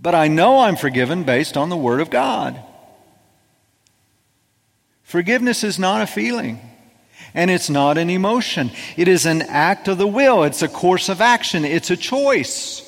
But 0.01 0.15
I 0.15 0.29
know 0.29 0.61
I'm 0.61 0.77
forgiven 0.77 1.25
based 1.25 1.57
on 1.57 1.69
the 1.69 1.77
Word 1.77 2.01
of 2.01 2.11
God. 2.11 2.63
Forgiveness 5.09 5.65
is 5.65 5.79
not 5.79 6.03
a 6.03 6.07
feeling, 6.07 6.61
and 7.33 7.51
it's 7.51 7.71
not 7.71 7.97
an 7.97 8.11
emotion. 8.11 8.71
It 8.95 9.09
is 9.09 9.25
an 9.25 9.41
act 9.41 9.89
of 9.89 9.97
the 9.97 10.07
will, 10.07 10.43
it's 10.45 10.61
a 10.61 10.69
course 10.69 11.09
of 11.09 11.23
action, 11.23 11.65
it's 11.65 11.91
a 11.91 11.97
choice. 11.97 12.85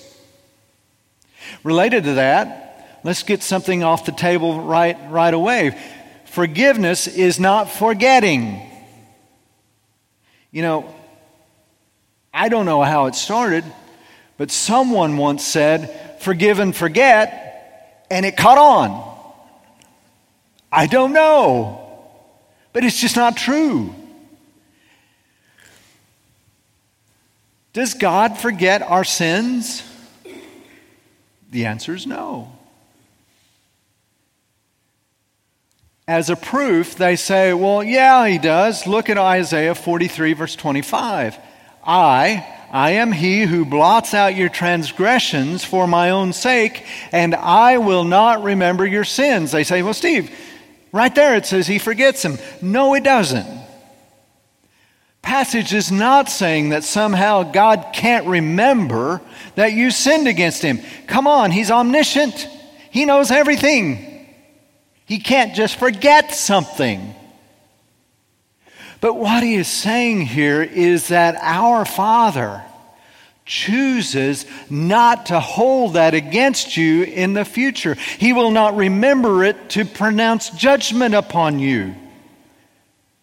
Related 1.65 2.05
to 2.05 2.15
that, 2.17 3.00
let's 3.05 3.23
get 3.23 3.43
something 3.43 3.83
off 3.83 4.05
the 4.05 4.12
table 4.12 4.61
right, 4.61 4.99
right 5.09 5.33
away. 5.33 5.75
Forgiveness 6.27 7.07
is 7.07 7.41
not 7.41 7.71
forgetting. 7.71 8.69
You 10.50 10.61
know, 10.61 10.95
I 12.35 12.50
don't 12.50 12.67
know 12.67 12.83
how 12.83 13.07
it 13.07 13.15
started, 13.15 13.65
but 14.37 14.50
someone 14.50 15.17
once 15.17 15.43
said, 15.43 16.19
forgive 16.21 16.59
and 16.59 16.77
forget, 16.77 18.05
and 18.11 18.27
it 18.27 18.37
caught 18.37 18.59
on. 18.59 19.09
I 20.71 20.87
don't 20.87 21.15
know. 21.15 21.80
But 22.73 22.85
it's 22.85 23.00
just 23.00 23.17
not 23.17 23.37
true. 23.37 23.95
Does 27.73 27.95
God 27.95 28.39
forget 28.39 28.83
our 28.83 29.05
sins? 29.05 29.83
The 31.50 31.67
answer 31.67 31.95
is 31.95 32.07
no. 32.07 32.53
As 36.07 36.29
a 36.29 36.35
proof, 36.35 36.97
they 36.97 37.15
say, 37.15 37.53
well, 37.53 37.85
yeah, 37.85 38.27
he 38.27 38.39
does. 38.39 38.87
Look 38.87 39.09
at 39.09 39.19
Isaiah 39.19 39.77
43, 39.77 40.33
verse 40.33 40.57
25. 40.57 41.39
I, 41.87 42.47
I 42.73 42.91
am 42.93 43.12
he 43.12 43.43
who 43.43 43.65
blots 43.65 44.12
out 44.12 44.35
your 44.35 44.49
transgressions 44.49 45.65
for 45.65 45.87
my 45.87 46.11
own 46.11 46.33
sake, 46.33 46.85
and 47.12 47.35
I 47.37 47.79
will 47.79 48.03
not 48.03 48.43
remember 48.43 48.85
your 48.85 49.05
sins. 49.05 49.53
They 49.53 49.62
say, 49.62 49.83
well, 49.83 49.95
Steve, 49.95 50.37
Right 50.93 51.15
there 51.15 51.37
it 51.37 51.47
says 51.47 51.67
he 51.67 51.79
forgets 51.79 52.25
him. 52.25 52.39
No, 52.61 52.95
it 52.95 53.05
doesn't. 53.05 53.47
Passage 55.23 55.75
is 55.75 55.93
not 55.93 56.29
saying 56.29 56.71
that 56.71 56.83
somehow 56.83 57.43
God 57.43 57.89
can't 57.93 58.27
remember 58.27 59.21
that 59.55 59.73
you 59.73 59.91
sinned 59.91 60.27
against 60.27 60.63
him. 60.63 60.81
Come 61.07 61.27
on, 61.27 61.51
he's 61.51 61.71
omniscient. 61.71 62.49
He 62.91 63.05
knows 63.05 63.31
everything. 63.31 64.27
He 65.05 65.19
can't 65.19 65.55
just 65.55 65.79
forget 65.79 66.33
something. 66.33 67.15
But 69.01 69.15
what 69.15 69.43
he 69.43 69.55
is 69.55 69.69
saying 69.69 70.23
here 70.23 70.63
is 70.63 71.09
that 71.09 71.37
our 71.41 71.85
Father 71.85 72.63
chooses 73.50 74.47
not 74.71 75.26
to 75.26 75.40
hold 75.40 75.95
that 75.95 76.14
against 76.14 76.76
you 76.76 77.02
in 77.02 77.33
the 77.35 77.45
future. 77.45 77.95
He 77.95 78.33
will 78.33 78.52
not 78.52 78.76
remember 78.76 79.42
it 79.42 79.71
to 79.71 79.85
pronounce 79.85 80.50
judgment 80.50 81.16
upon 81.16 81.59
you. 81.59 81.97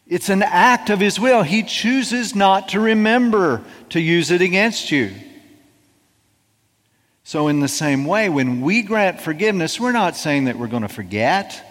It's 0.06 0.28
an 0.30 0.44
act 0.44 0.90
of 0.90 1.00
His 1.00 1.18
will. 1.18 1.44
He 1.44 1.64
chooses 1.64 2.36
not 2.36 2.70
to 2.70 2.80
remember 2.82 3.64
to 3.90 4.02
use 4.02 4.30
it 4.30 4.42
against 4.42 4.92
you. 4.92 5.14
So, 7.24 7.48
in 7.48 7.62
the 7.62 7.68
same 7.68 8.06
way, 8.06 8.30
when 8.30 8.62
we 8.62 8.84
grant 8.84 9.22
forgiveness, 9.22 9.80
we're 9.80 9.92
not 9.94 10.18
saying 10.18 10.46
that 10.46 10.58
we're 10.58 10.68
going 10.68 10.84
to 10.84 10.90
forget. 10.90 11.64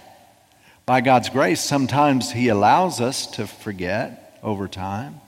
By 0.86 1.02
God's 1.02 1.28
grace, 1.28 1.60
sometimes 1.60 2.30
He 2.30 2.48
allows 2.48 3.00
us 3.00 3.26
to 3.32 3.46
forget 3.46 4.38
over 4.42 4.66
time. 4.68 5.20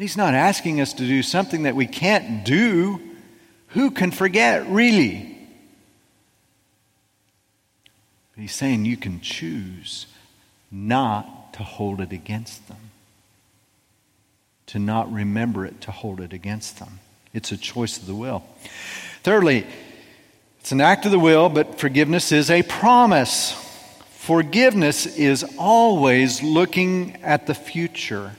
But 0.00 0.04
he's 0.04 0.16
not 0.16 0.32
asking 0.32 0.80
us 0.80 0.94
to 0.94 1.06
do 1.06 1.22
something 1.22 1.64
that 1.64 1.76
we 1.76 1.86
can't 1.86 2.42
do. 2.42 3.02
Who 3.66 3.90
can 3.90 4.10
forget, 4.10 4.66
really? 4.66 5.36
But 8.34 8.40
he's 8.40 8.54
saying 8.54 8.86
you 8.86 8.96
can 8.96 9.20
choose 9.20 10.06
not 10.70 11.52
to 11.52 11.62
hold 11.62 12.00
it 12.00 12.12
against 12.12 12.66
them, 12.66 12.78
to 14.68 14.78
not 14.78 15.12
remember 15.12 15.66
it, 15.66 15.82
to 15.82 15.90
hold 15.90 16.22
it 16.22 16.32
against 16.32 16.78
them. 16.78 17.00
It's 17.34 17.52
a 17.52 17.58
choice 17.58 17.98
of 17.98 18.06
the 18.06 18.14
will. 18.14 18.42
Thirdly, 19.22 19.66
it's 20.60 20.72
an 20.72 20.80
act 20.80 21.04
of 21.04 21.10
the 21.10 21.18
will, 21.18 21.50
but 21.50 21.78
forgiveness 21.78 22.32
is 22.32 22.50
a 22.50 22.62
promise. 22.62 23.52
Forgiveness 24.12 25.04
is 25.04 25.44
always 25.58 26.42
looking 26.42 27.22
at 27.22 27.46
the 27.46 27.54
future. 27.54 28.32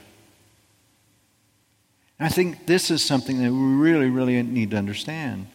I 2.24 2.28
think 2.28 2.66
this 2.66 2.90
is 2.90 3.02
something 3.02 3.42
that 3.42 3.50
we 3.50 3.58
really, 3.58 4.10
really 4.10 4.42
need 4.42 4.70
to 4.72 4.76
understand. 4.76 5.46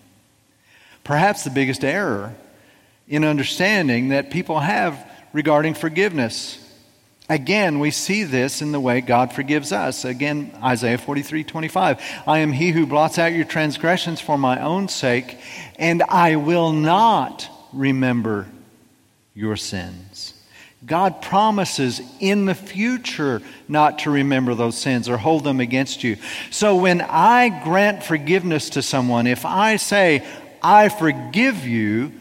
Perhaps 1.04 1.44
the 1.44 1.50
biggest 1.50 1.84
error 1.84 2.36
in 3.08 3.24
understanding 3.24 4.10
that 4.10 4.32
people 4.32 4.60
have 4.60 5.10
regarding 5.34 5.74
forgiveness. 5.74 6.64
Again, 7.30 7.80
we 7.80 7.92
see 7.92 8.24
this 8.24 8.62
in 8.62 8.72
the 8.72 8.80
way 8.80 9.02
God 9.02 9.34
forgives 9.34 9.72
us. 9.72 10.06
Again, 10.06 10.58
Isaiah 10.64 10.98
43 10.98 11.44
25. 11.44 12.02
I 12.26 12.40
am 12.40 12.52
he 12.52 12.72
who 12.72 12.86
blots 12.86 13.20
out 13.20 13.34
your 13.34 13.46
transgressions 13.46 14.22
for 14.22 14.38
my 14.38 14.62
own 14.62 14.88
sake, 14.88 15.38
and 15.78 16.04
I 16.04 16.38
will 16.38 16.72
not 16.72 17.50
remember 17.74 18.48
your 19.34 19.58
sins. 19.58 20.34
God 20.86 21.22
promises 21.22 22.02
in 22.20 22.46
the 22.46 22.56
future 22.56 23.42
not 23.68 24.00
to 24.00 24.12
remember 24.12 24.54
those 24.54 24.78
sins 24.78 25.10
or 25.10 25.18
hold 25.18 25.44
them 25.44 25.60
against 25.60 26.04
you. 26.04 26.18
So 26.52 26.76
when 26.76 27.02
I 27.02 27.64
grant 27.64 28.04
forgiveness 28.04 28.70
to 28.72 28.82
someone, 28.82 29.28
if 29.28 29.44
I 29.44 29.78
say, 29.78 30.26
I 30.62 30.90
forgive 30.90 31.66
you, 31.66 32.12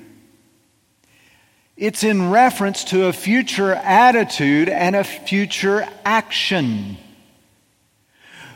it's 1.77 2.03
in 2.03 2.31
reference 2.31 2.85
to 2.85 3.07
a 3.07 3.13
future 3.13 3.75
attitude 3.75 4.71
and 4.71 4.97
a 4.97 5.05
future 5.05 5.87
action. 6.05 6.97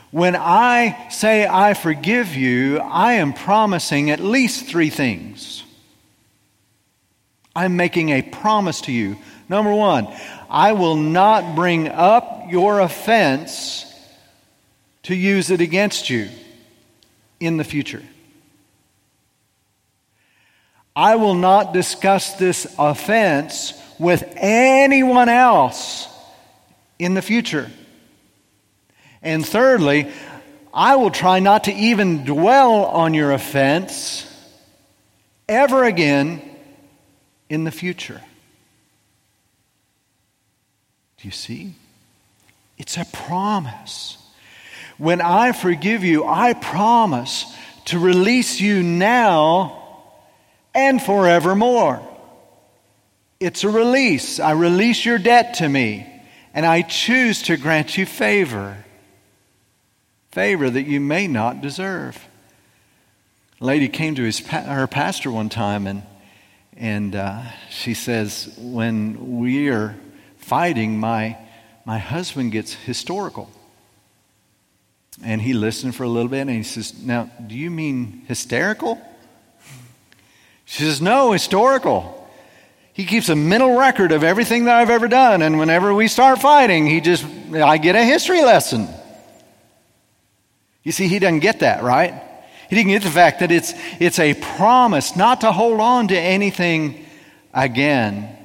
When 0.09 0.35
I 0.35 1.07
say, 1.09 1.47
I 1.47 1.75
forgive 1.75 2.35
you, 2.35 2.79
I 2.79 3.13
am 3.13 3.33
promising 3.33 4.09
at 4.09 4.19
least 4.19 4.65
three 4.65 4.89
things. 4.89 5.63
I'm 7.55 7.75
making 7.75 8.09
a 8.09 8.21
promise 8.21 8.81
to 8.81 8.91
you 8.91 9.17
Number 9.51 9.73
one, 9.73 10.07
I 10.49 10.71
will 10.71 10.95
not 10.95 11.57
bring 11.57 11.89
up 11.89 12.49
your 12.49 12.79
offense 12.79 13.85
to 15.03 15.13
use 15.13 15.51
it 15.51 15.59
against 15.59 16.09
you 16.09 16.29
in 17.41 17.57
the 17.57 17.65
future. 17.65 18.01
I 20.95 21.17
will 21.17 21.35
not 21.35 21.73
discuss 21.73 22.35
this 22.35 22.65
offense 22.79 23.73
with 23.99 24.23
anyone 24.37 25.27
else 25.27 26.07
in 26.97 27.13
the 27.13 27.21
future. 27.21 27.69
And 29.21 29.45
thirdly, 29.45 30.09
I 30.73 30.95
will 30.95 31.11
try 31.11 31.39
not 31.41 31.65
to 31.65 31.73
even 31.73 32.23
dwell 32.23 32.85
on 32.85 33.13
your 33.13 33.33
offense 33.33 34.25
ever 35.49 35.83
again 35.83 36.50
in 37.51 37.65
the 37.65 37.71
future. 37.71 38.21
Do 41.17 41.27
you 41.27 41.31
see? 41.31 41.75
It's 42.77 42.95
a 42.95 43.03
promise. 43.11 44.17
When 44.97 45.19
I 45.19 45.51
forgive 45.51 46.05
you, 46.05 46.23
I 46.23 46.53
promise 46.53 47.45
to 47.85 47.99
release 47.99 48.61
you 48.61 48.81
now 48.81 49.83
and 50.73 51.01
forevermore. 51.01 52.01
It's 53.41 53.65
a 53.65 53.69
release. 53.69 54.39
I 54.39 54.51
release 54.51 55.03
your 55.03 55.17
debt 55.17 55.55
to 55.55 55.67
me, 55.67 56.07
and 56.53 56.65
I 56.65 56.83
choose 56.83 57.41
to 57.43 57.57
grant 57.57 57.97
you 57.97 58.05
favor. 58.05 58.77
Favor 60.31 60.69
that 60.69 60.83
you 60.83 61.01
may 61.01 61.27
not 61.27 61.59
deserve. 61.59 62.29
A 63.59 63.65
lady 63.65 63.89
came 63.89 64.15
to 64.15 64.23
his, 64.23 64.39
her 64.39 64.87
pastor 64.87 65.29
one 65.29 65.49
time, 65.49 65.85
and, 65.85 66.03
and 66.81 67.15
uh, 67.15 67.43
she 67.69 67.93
says, 67.93 68.51
When 68.57 69.37
we 69.37 69.69
are 69.69 69.95
fighting, 70.37 70.99
my, 70.99 71.37
my 71.85 71.99
husband 71.99 72.51
gets 72.51 72.73
historical. 72.73 73.51
And 75.23 75.39
he 75.39 75.53
listened 75.53 75.93
for 75.93 76.03
a 76.03 76.09
little 76.09 76.27
bit 76.27 76.41
and 76.41 76.49
he 76.49 76.63
says, 76.63 76.99
Now, 76.99 77.29
do 77.45 77.53
you 77.53 77.69
mean 77.69 78.23
hysterical? 78.27 78.99
She 80.65 80.81
says, 80.81 81.03
No, 81.03 81.33
historical. 81.33 82.17
He 82.93 83.05
keeps 83.05 83.29
a 83.29 83.35
mental 83.35 83.77
record 83.77 84.11
of 84.11 84.23
everything 84.23 84.65
that 84.65 84.75
I've 84.75 84.89
ever 84.89 85.07
done, 85.07 85.43
and 85.43 85.59
whenever 85.59 85.93
we 85.93 86.07
start 86.07 86.41
fighting, 86.41 86.87
he 86.87 86.99
just, 86.99 87.23
I 87.53 87.77
get 87.77 87.95
a 87.95 88.03
history 88.03 88.41
lesson. 88.41 88.87
You 90.83 90.91
see, 90.91 91.07
he 91.07 91.19
doesn't 91.19 91.39
get 91.39 91.59
that, 91.59 91.83
right? 91.83 92.21
He 92.71 92.75
didn't 92.75 92.89
get 92.89 93.03
the 93.03 93.11
fact 93.11 93.41
that 93.41 93.51
it's, 93.51 93.75
it's 93.99 94.17
a 94.17 94.33
promise 94.33 95.15
not 95.15 95.41
to 95.41 95.51
hold 95.51 95.79
on 95.79 96.07
to 96.07 96.17
anything 96.17 97.05
again. 97.53 98.35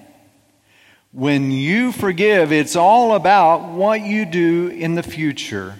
When 1.12 1.50
you 1.50 1.92
forgive, 1.92 2.52
it's 2.52 2.76
all 2.76 3.14
about 3.14 3.70
what 3.70 4.02
you 4.02 4.26
do 4.26 4.68
in 4.68 4.96
the 4.96 5.02
future, 5.02 5.76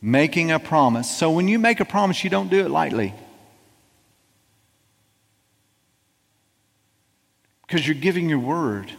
making 0.00 0.52
a 0.52 0.60
promise. 0.60 1.10
So 1.10 1.32
when 1.32 1.48
you 1.48 1.58
make 1.58 1.80
a 1.80 1.84
promise, 1.84 2.22
you 2.22 2.30
don't 2.30 2.50
do 2.50 2.64
it 2.64 2.70
lightly. 2.70 3.12
because 7.70 7.86
you're 7.86 7.94
giving 7.94 8.28
your 8.28 8.40
word. 8.40 8.90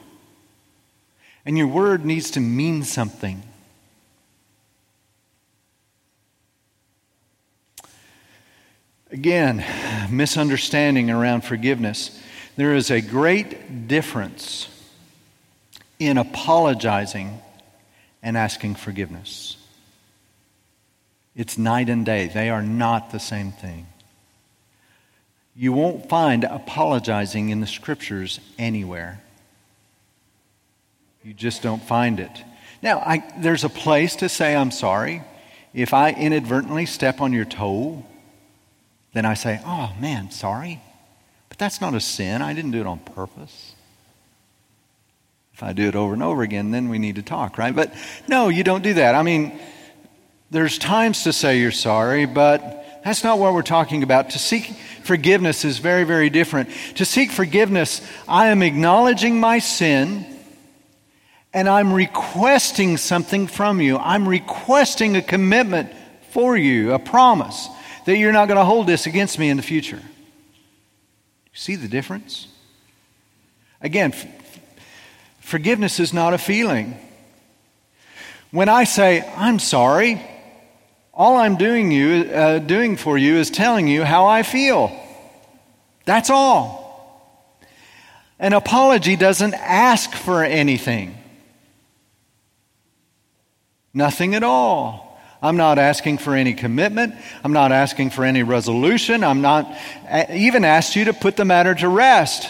And 1.45 1.57
your 1.57 1.67
word 1.67 2.05
needs 2.05 2.31
to 2.31 2.39
mean 2.39 2.83
something. 2.83 3.43
Again, 9.11 9.65
misunderstanding 10.09 11.11
around 11.11 11.41
forgiveness. 11.41 12.17
There 12.55 12.73
is 12.73 12.89
a 12.89 13.01
great 13.01 13.89
difference 13.89 14.69
in 15.99 16.17
apologizing 16.17 17.41
and 18.23 18.37
asking 18.37 18.75
forgiveness. 18.75 19.57
It's 21.35 21.57
night 21.57 21.89
and 21.89 22.05
day, 22.05 22.27
they 22.27 22.49
are 22.49 22.61
not 22.61 23.11
the 23.11 23.19
same 23.19 23.51
thing. 23.51 23.87
You 25.57 25.73
won't 25.73 26.07
find 26.07 26.45
apologizing 26.45 27.49
in 27.49 27.59
the 27.59 27.67
scriptures 27.67 28.39
anywhere. 28.57 29.21
You 31.23 31.33
just 31.33 31.61
don't 31.61 31.83
find 31.83 32.19
it. 32.21 32.31
Now, 32.81 32.99
I, 32.99 33.23
there's 33.37 33.65
a 33.65 33.69
place 33.69 34.15
to 34.17 34.29
say, 34.29 34.55
I'm 34.55 34.71
sorry. 34.71 35.21
If 35.73 35.93
I 35.93 36.11
inadvertently 36.11 36.85
step 36.85 37.19
on 37.19 37.33
your 37.33 37.45
toe, 37.45 38.05
then 39.13 39.25
I 39.25 39.33
say, 39.33 39.59
oh 39.65 39.93
man, 39.99 40.31
sorry. 40.31 40.81
But 41.49 41.57
that's 41.57 41.81
not 41.81 41.93
a 41.93 41.99
sin. 41.99 42.41
I 42.41 42.53
didn't 42.53 42.71
do 42.71 42.79
it 42.79 42.87
on 42.87 42.99
purpose. 42.99 43.75
If 45.53 45.63
I 45.63 45.73
do 45.73 45.87
it 45.87 45.95
over 45.95 46.13
and 46.13 46.23
over 46.23 46.41
again, 46.43 46.71
then 46.71 46.89
we 46.89 46.97
need 46.97 47.15
to 47.15 47.21
talk, 47.21 47.57
right? 47.57 47.75
But 47.75 47.93
no, 48.27 48.47
you 48.47 48.63
don't 48.63 48.81
do 48.81 48.93
that. 48.95 49.15
I 49.15 49.21
mean, 49.21 49.59
there's 50.49 50.77
times 50.77 51.23
to 51.23 51.33
say 51.33 51.59
you're 51.59 51.71
sorry, 51.71 52.25
but 52.25 53.01
that's 53.03 53.23
not 53.23 53.37
what 53.37 53.53
we're 53.53 53.61
talking 53.61 54.01
about. 54.01 54.31
To 54.31 54.39
seek 54.39 54.73
forgiveness 55.03 55.65
is 55.65 55.77
very, 55.79 56.03
very 56.03 56.29
different. 56.29 56.69
To 56.95 57.05
seek 57.05 57.31
forgiveness, 57.31 58.01
I 58.27 58.47
am 58.47 58.63
acknowledging 58.63 59.39
my 59.39 59.59
sin 59.59 60.25
and 61.53 61.67
I'm 61.67 61.91
requesting 61.91 62.95
something 62.95 63.47
from 63.47 63.81
you. 63.81 63.97
I'm 63.97 64.27
requesting 64.27 65.17
a 65.17 65.21
commitment 65.21 65.91
for 66.31 66.55
you, 66.55 66.93
a 66.93 66.99
promise 66.99 67.67
that 68.05 68.17
you're 68.17 68.31
not 68.31 68.47
going 68.47 68.57
to 68.57 68.65
hold 68.65 68.87
this 68.87 69.05
against 69.05 69.37
me 69.39 69.49
in 69.49 69.57
the 69.57 69.63
future. 69.63 70.01
See 71.53 71.75
the 71.75 71.87
difference? 71.87 72.47
Again, 73.81 74.13
forgiveness 75.39 75.99
is 75.99 76.13
not 76.13 76.33
a 76.33 76.37
feeling. 76.37 76.95
When 78.51 78.69
I 78.69 78.83
say, 78.83 79.21
I'm 79.35 79.59
sorry, 79.59 80.21
all 81.13 81.37
I'm 81.37 81.57
doing, 81.57 81.91
you, 81.91 82.29
uh, 82.31 82.59
doing 82.59 82.97
for 82.97 83.17
you 83.17 83.35
is 83.37 83.49
telling 83.49 83.87
you 83.87 84.03
how 84.03 84.25
I 84.25 84.43
feel. 84.43 84.91
That's 86.05 86.29
all. 86.29 86.81
An 88.39 88.53
apology 88.53 89.15
doesn't 89.15 89.53
ask 89.53 90.11
for 90.13 90.43
anything. 90.43 91.17
Nothing 93.93 94.35
at 94.35 94.43
all. 94.43 95.10
I'm 95.41 95.57
not 95.57 95.79
asking 95.79 96.19
for 96.19 96.35
any 96.35 96.53
commitment. 96.53 97.15
I'm 97.43 97.53
not 97.53 97.71
asking 97.71 98.11
for 98.11 98.23
any 98.23 98.43
resolution. 98.43 99.23
I'm 99.23 99.41
not 99.41 99.75
even 100.29 100.63
asked 100.63 100.95
you 100.95 101.05
to 101.05 101.13
put 101.13 101.35
the 101.35 101.45
matter 101.45 101.73
to 101.73 101.87
rest. 101.89 102.47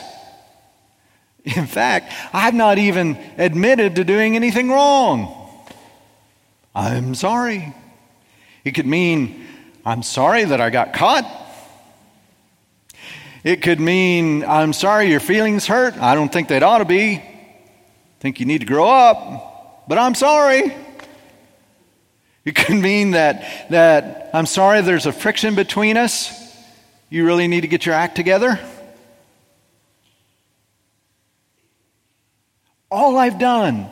In 1.44 1.68
fact, 1.68 2.14
I've 2.34 2.54
not 2.54 2.78
even 2.78 3.18
admitted 3.38 3.96
to 3.96 4.04
doing 4.04 4.36
anything 4.36 4.70
wrong. 4.70 5.38
I'm 6.76 7.16
sorry. 7.16 7.74
It 8.64 8.72
could 8.72 8.86
mean, 8.86 9.48
I'm 9.86 10.04
sorry 10.04 10.44
that 10.44 10.62
I 10.62 10.70
got 10.70 10.94
caught. 10.94 11.26
It 13.44 13.64
could 13.64 13.80
mean, 13.80 14.44
I'm 14.46 14.72
sorry 14.72 15.10
your 15.10 15.20
feelings 15.20 15.66
hurt. 15.66 15.98
I 15.98 16.14
don't 16.14 16.32
think 16.32 16.48
they'd 16.48 16.62
ought 16.62 16.78
to 16.78 16.86
be. 16.86 17.16
I 17.16 17.24
think 18.20 18.40
you 18.40 18.46
need 18.46 18.60
to 18.60 18.68
grow 18.68 18.88
up, 18.88 19.86
but 19.88 19.98
I'm 19.98 20.14
sorry. 20.14 20.76
It 22.44 22.56
could 22.56 22.76
mean 22.76 23.12
that, 23.12 23.70
that 23.70 24.32
I'm 24.34 24.46
sorry 24.46 24.82
there's 24.82 25.06
a 25.06 25.12
friction 25.12 25.56
between 25.56 25.98
us. 25.98 26.38
You 27.10 27.26
really 27.26 27.48
need 27.48 27.62
to 27.62 27.68
get 27.68 27.86
your 27.86 27.94
act 27.94 28.16
together. 28.16 28.60
All 32.90 33.18
I've 33.18 33.40
done 33.40 33.90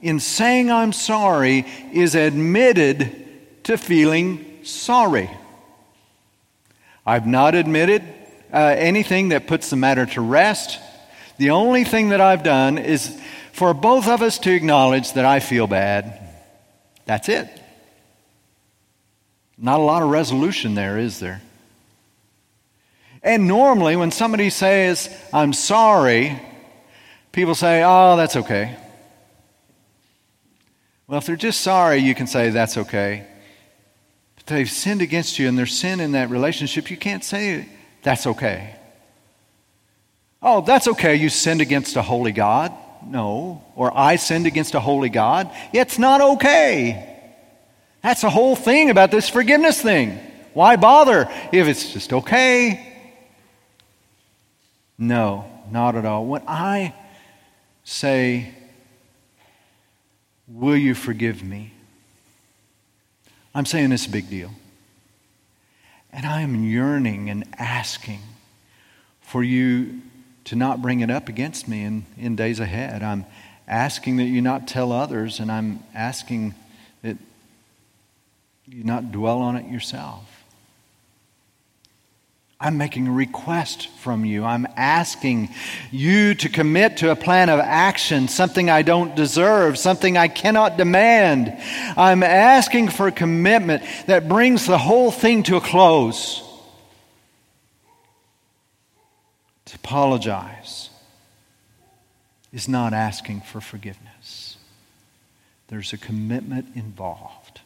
in 0.00 0.20
saying 0.20 0.70
I'm 0.70 0.92
sorry 0.92 1.64
is 1.92 2.14
admitted 2.14 3.64
to 3.64 3.78
feeling 3.78 4.60
sorry. 4.62 5.30
I've 7.04 7.26
not 7.26 7.54
admitted 7.54 8.02
uh, 8.52 8.74
anything 8.76 9.30
that 9.30 9.46
puts 9.46 9.70
the 9.70 9.76
matter 9.76 10.06
to 10.06 10.20
rest. 10.20 10.78
The 11.38 11.50
only 11.50 11.84
thing 11.84 12.10
that 12.10 12.20
I've 12.20 12.42
done 12.42 12.78
is 12.78 13.18
for 13.52 13.72
both 13.74 14.06
of 14.06 14.22
us 14.22 14.38
to 14.40 14.52
acknowledge 14.52 15.14
that 15.14 15.24
I 15.24 15.40
feel 15.40 15.66
bad. 15.66 16.20
That's 17.06 17.28
it. 17.28 17.48
Not 19.58 19.80
a 19.80 19.82
lot 19.82 20.02
of 20.02 20.10
resolution 20.10 20.74
there, 20.74 20.98
is 20.98 21.18
there? 21.18 21.40
And 23.22 23.48
normally, 23.48 23.96
when 23.96 24.10
somebody 24.10 24.50
says, 24.50 25.10
I'm 25.32 25.52
sorry, 25.52 26.40
people 27.32 27.54
say, 27.54 27.82
Oh, 27.84 28.16
that's 28.16 28.36
okay. 28.36 28.76
Well, 31.08 31.18
if 31.18 31.26
they're 31.26 31.36
just 31.36 31.60
sorry, 31.60 31.98
you 31.98 32.14
can 32.14 32.26
say, 32.26 32.50
That's 32.50 32.76
okay 32.76 33.26
But 34.36 34.46
they've 34.46 34.70
sinned 34.70 35.02
against 35.02 35.38
you 35.38 35.48
and 35.48 35.58
there's 35.58 35.76
sin 35.76 36.00
in 36.00 36.12
that 36.12 36.30
relationship, 36.30 36.90
you 36.90 36.96
can't 36.96 37.24
say 37.24 37.68
that's 38.02 38.26
okay. 38.28 38.76
Oh, 40.40 40.60
that's 40.60 40.86
okay, 40.86 41.16
you 41.16 41.28
sinned 41.28 41.60
against 41.60 41.96
a 41.96 42.02
holy 42.02 42.30
God. 42.30 42.72
No. 43.04 43.64
Or 43.74 43.96
I 43.96 44.14
sinned 44.14 44.46
against 44.46 44.76
a 44.76 44.80
holy 44.80 45.08
God. 45.08 45.50
It's 45.72 45.98
not 45.98 46.20
okay. 46.20 47.15
That's 48.06 48.20
the 48.20 48.30
whole 48.30 48.54
thing 48.54 48.88
about 48.90 49.10
this 49.10 49.28
forgiveness 49.28 49.82
thing. 49.82 50.20
Why 50.54 50.76
bother 50.76 51.28
if 51.50 51.66
it's 51.66 51.92
just 51.92 52.12
okay? 52.12 52.96
No, 54.96 55.44
not 55.72 55.96
at 55.96 56.04
all. 56.04 56.24
When 56.24 56.42
I 56.46 56.94
say, 57.82 58.54
Will 60.46 60.76
you 60.76 60.94
forgive 60.94 61.42
me? 61.42 61.72
I'm 63.52 63.66
saying 63.66 63.90
it's 63.90 64.06
a 64.06 64.10
big 64.10 64.30
deal. 64.30 64.52
And 66.12 66.26
I 66.26 66.42
am 66.42 66.62
yearning 66.62 67.28
and 67.28 67.42
asking 67.58 68.20
for 69.20 69.42
you 69.42 70.00
to 70.44 70.54
not 70.54 70.80
bring 70.80 71.00
it 71.00 71.10
up 71.10 71.28
against 71.28 71.66
me 71.66 71.82
in, 71.82 72.06
in 72.16 72.36
days 72.36 72.60
ahead. 72.60 73.02
I'm 73.02 73.26
asking 73.66 74.18
that 74.18 74.26
you 74.26 74.40
not 74.40 74.68
tell 74.68 74.92
others, 74.92 75.40
and 75.40 75.50
I'm 75.50 75.82
asking 75.92 76.54
you 78.68 78.84
not 78.84 79.12
dwell 79.12 79.38
on 79.38 79.56
it 79.56 79.70
yourself. 79.70 80.24
I'm 82.58 82.78
making 82.78 83.06
a 83.06 83.12
request 83.12 83.88
from 83.98 84.24
you. 84.24 84.42
I'm 84.42 84.66
asking 84.76 85.50
you 85.90 86.34
to 86.36 86.48
commit 86.48 86.98
to 86.98 87.10
a 87.10 87.16
plan 87.16 87.50
of 87.50 87.60
action, 87.60 88.28
something 88.28 88.70
I 88.70 88.80
don't 88.80 89.14
deserve, 89.14 89.76
something 89.76 90.16
I 90.16 90.28
cannot 90.28 90.78
demand. 90.78 91.62
I'm 91.98 92.22
asking 92.22 92.88
for 92.88 93.10
commitment 93.10 93.82
that 94.06 94.26
brings 94.26 94.66
the 94.66 94.78
whole 94.78 95.10
thing 95.10 95.42
to 95.44 95.56
a 95.56 95.60
close. 95.60 96.42
To 99.66 99.74
apologize 99.74 100.88
is 102.54 102.68
not 102.68 102.94
asking 102.94 103.42
for 103.42 103.60
forgiveness, 103.60 104.56
there's 105.68 105.92
a 105.92 105.98
commitment 105.98 106.74
involved. 106.74 107.60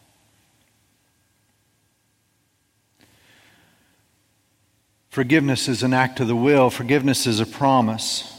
Forgiveness 5.10 5.68
is 5.68 5.82
an 5.82 5.92
act 5.92 6.20
of 6.20 6.28
the 6.28 6.36
will, 6.36 6.70
forgiveness 6.70 7.26
is 7.26 7.40
a 7.40 7.46
promise. 7.46 8.32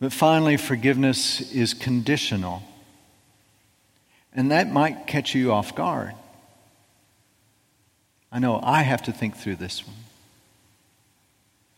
But 0.00 0.12
finally, 0.12 0.56
forgiveness 0.56 1.40
is 1.52 1.72
conditional. 1.72 2.62
And 4.34 4.50
that 4.50 4.70
might 4.70 5.06
catch 5.06 5.34
you 5.34 5.52
off 5.52 5.76
guard. 5.76 6.12
I 8.32 8.40
know 8.40 8.58
I 8.60 8.82
have 8.82 9.02
to 9.04 9.12
think 9.12 9.36
through 9.36 9.56
this 9.56 9.86
one. 9.86 9.94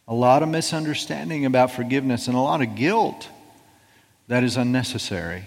a 0.09 0.15
lot 0.15 0.43
of 0.43 0.49
misunderstanding 0.49 1.45
about 1.45 1.73
forgiveness, 1.73 2.29
and 2.29 2.37
a 2.37 2.41
lot 2.41 2.63
of 2.63 2.77
guilt 2.77 3.29
that 4.29 4.45
is 4.45 4.57
unnecessary. 4.57 5.45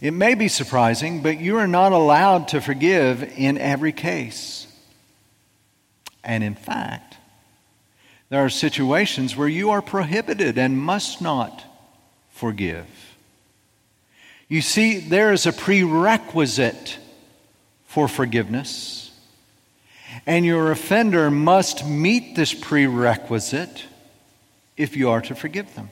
It 0.00 0.12
may 0.12 0.34
be 0.34 0.48
surprising, 0.48 1.22
but 1.22 1.38
you 1.38 1.58
are 1.58 1.66
not 1.66 1.92
allowed 1.92 2.48
to 2.48 2.60
forgive 2.60 3.22
in 3.36 3.58
every 3.58 3.92
case. 3.92 4.66
And 6.22 6.44
in 6.44 6.54
fact, 6.54 7.16
there 8.28 8.44
are 8.44 8.50
situations 8.50 9.36
where 9.36 9.48
you 9.48 9.70
are 9.70 9.82
prohibited 9.82 10.56
and 10.58 10.78
must 10.78 11.20
not 11.20 11.64
forgive. 12.30 12.86
You 14.48 14.60
see, 14.62 14.98
there 14.98 15.32
is 15.32 15.46
a 15.46 15.52
prerequisite 15.52 16.98
for 17.86 18.08
forgiveness, 18.08 19.10
and 20.26 20.44
your 20.44 20.70
offender 20.70 21.30
must 21.30 21.86
meet 21.86 22.36
this 22.36 22.54
prerequisite 22.54 23.84
if 24.76 24.96
you 24.96 25.10
are 25.10 25.20
to 25.22 25.34
forgive 25.34 25.74
them. 25.74 25.90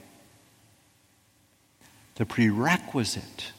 The 2.15 2.25
prerequisite 2.25 3.51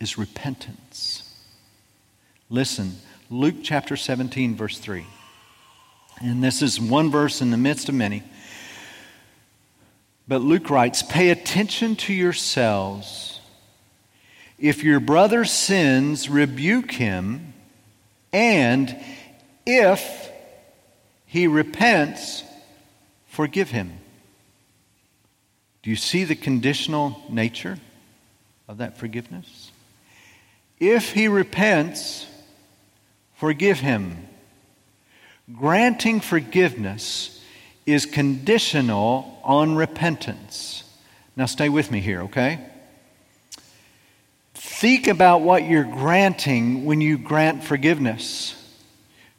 is 0.00 0.18
repentance. 0.18 1.34
Listen, 2.50 2.96
Luke 3.30 3.56
chapter 3.62 3.96
17, 3.96 4.54
verse 4.54 4.78
3. 4.78 5.06
And 6.20 6.42
this 6.42 6.62
is 6.62 6.80
one 6.80 7.10
verse 7.10 7.40
in 7.40 7.50
the 7.50 7.56
midst 7.56 7.88
of 7.88 7.94
many. 7.94 8.22
But 10.26 10.40
Luke 10.40 10.70
writes, 10.70 11.02
Pay 11.02 11.30
attention 11.30 11.96
to 11.96 12.14
yourselves. 12.14 13.40
If 14.58 14.84
your 14.84 15.00
brother 15.00 15.44
sins, 15.44 16.30
rebuke 16.30 16.92
him, 16.92 17.52
and 18.32 18.96
if 19.66 20.30
he 21.26 21.46
repents, 21.46 22.44
forgive 23.26 23.70
him. 23.70 23.98
Do 25.82 25.90
you 25.90 25.96
see 25.96 26.24
the 26.24 26.36
conditional 26.36 27.22
nature 27.28 27.78
of 28.68 28.78
that 28.78 28.96
forgiveness? 28.96 29.70
If 30.78 31.12
he 31.12 31.28
repents, 31.28 32.26
forgive 33.34 33.80
him. 33.80 34.28
Granting 35.52 36.20
forgiveness 36.20 37.42
is 37.84 38.06
conditional 38.06 39.38
on 39.44 39.74
repentance. 39.74 40.84
Now, 41.36 41.46
stay 41.46 41.68
with 41.68 41.90
me 41.90 42.00
here, 42.00 42.22
okay? 42.22 42.60
Think 44.54 45.06
about 45.06 45.42
what 45.42 45.64
you're 45.64 45.84
granting 45.84 46.84
when 46.84 47.00
you 47.00 47.18
grant 47.18 47.62
forgiveness. 47.62 48.54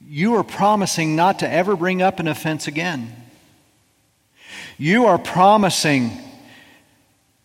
You 0.08 0.36
are 0.36 0.44
promising 0.44 1.16
not 1.16 1.40
to 1.40 1.50
ever 1.50 1.76
bring 1.76 2.02
up 2.02 2.20
an 2.20 2.28
offense 2.28 2.68
again. 2.68 3.12
You 4.78 5.06
are 5.06 5.18
promising 5.18 6.12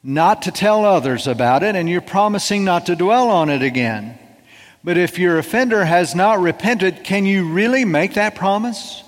not 0.03 0.43
to 0.43 0.51
tell 0.51 0.85
others 0.85 1.27
about 1.27 1.63
it, 1.63 1.77
and 1.77 1.89
you're 1.89 2.01
promising 2.01 2.65
not 2.65 2.87
to 2.87 2.97
dwell 2.97 3.31
on 3.31 3.49
it 3.49 3.63
again. 3.63 4.19
But 4.83 4.97
if 4.97 5.19
your 5.19 5.39
offender 5.39 5.85
has 5.85 6.15
not 6.15 6.41
repented, 6.41 7.05
can 7.05 7.27
you 7.27 7.49
really 7.49 7.85
make 7.85 8.15
that 8.15 8.35
promise? 8.35 9.03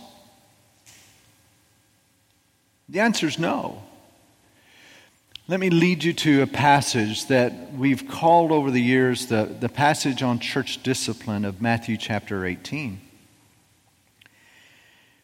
The 2.89 3.01
answer 3.01 3.27
is 3.27 3.39
no. 3.39 3.83
Let 5.49 5.61
me 5.61 5.71
lead 5.71 6.05
you 6.05 6.13
to 6.13 6.43
a 6.43 6.47
passage 6.47 7.27
that 7.27 7.73
we've 7.73 8.07
called 8.07 8.53
over 8.53 8.71
the 8.71 8.83
years 8.83 9.27
the, 9.27 9.45
the 9.61 9.69
passage 9.69 10.23
on 10.23 10.39
church 10.39 10.83
discipline 10.83 11.45
of 11.45 11.61
Matthew 11.63 11.97
chapter 11.97 12.45
18. 12.45 13.01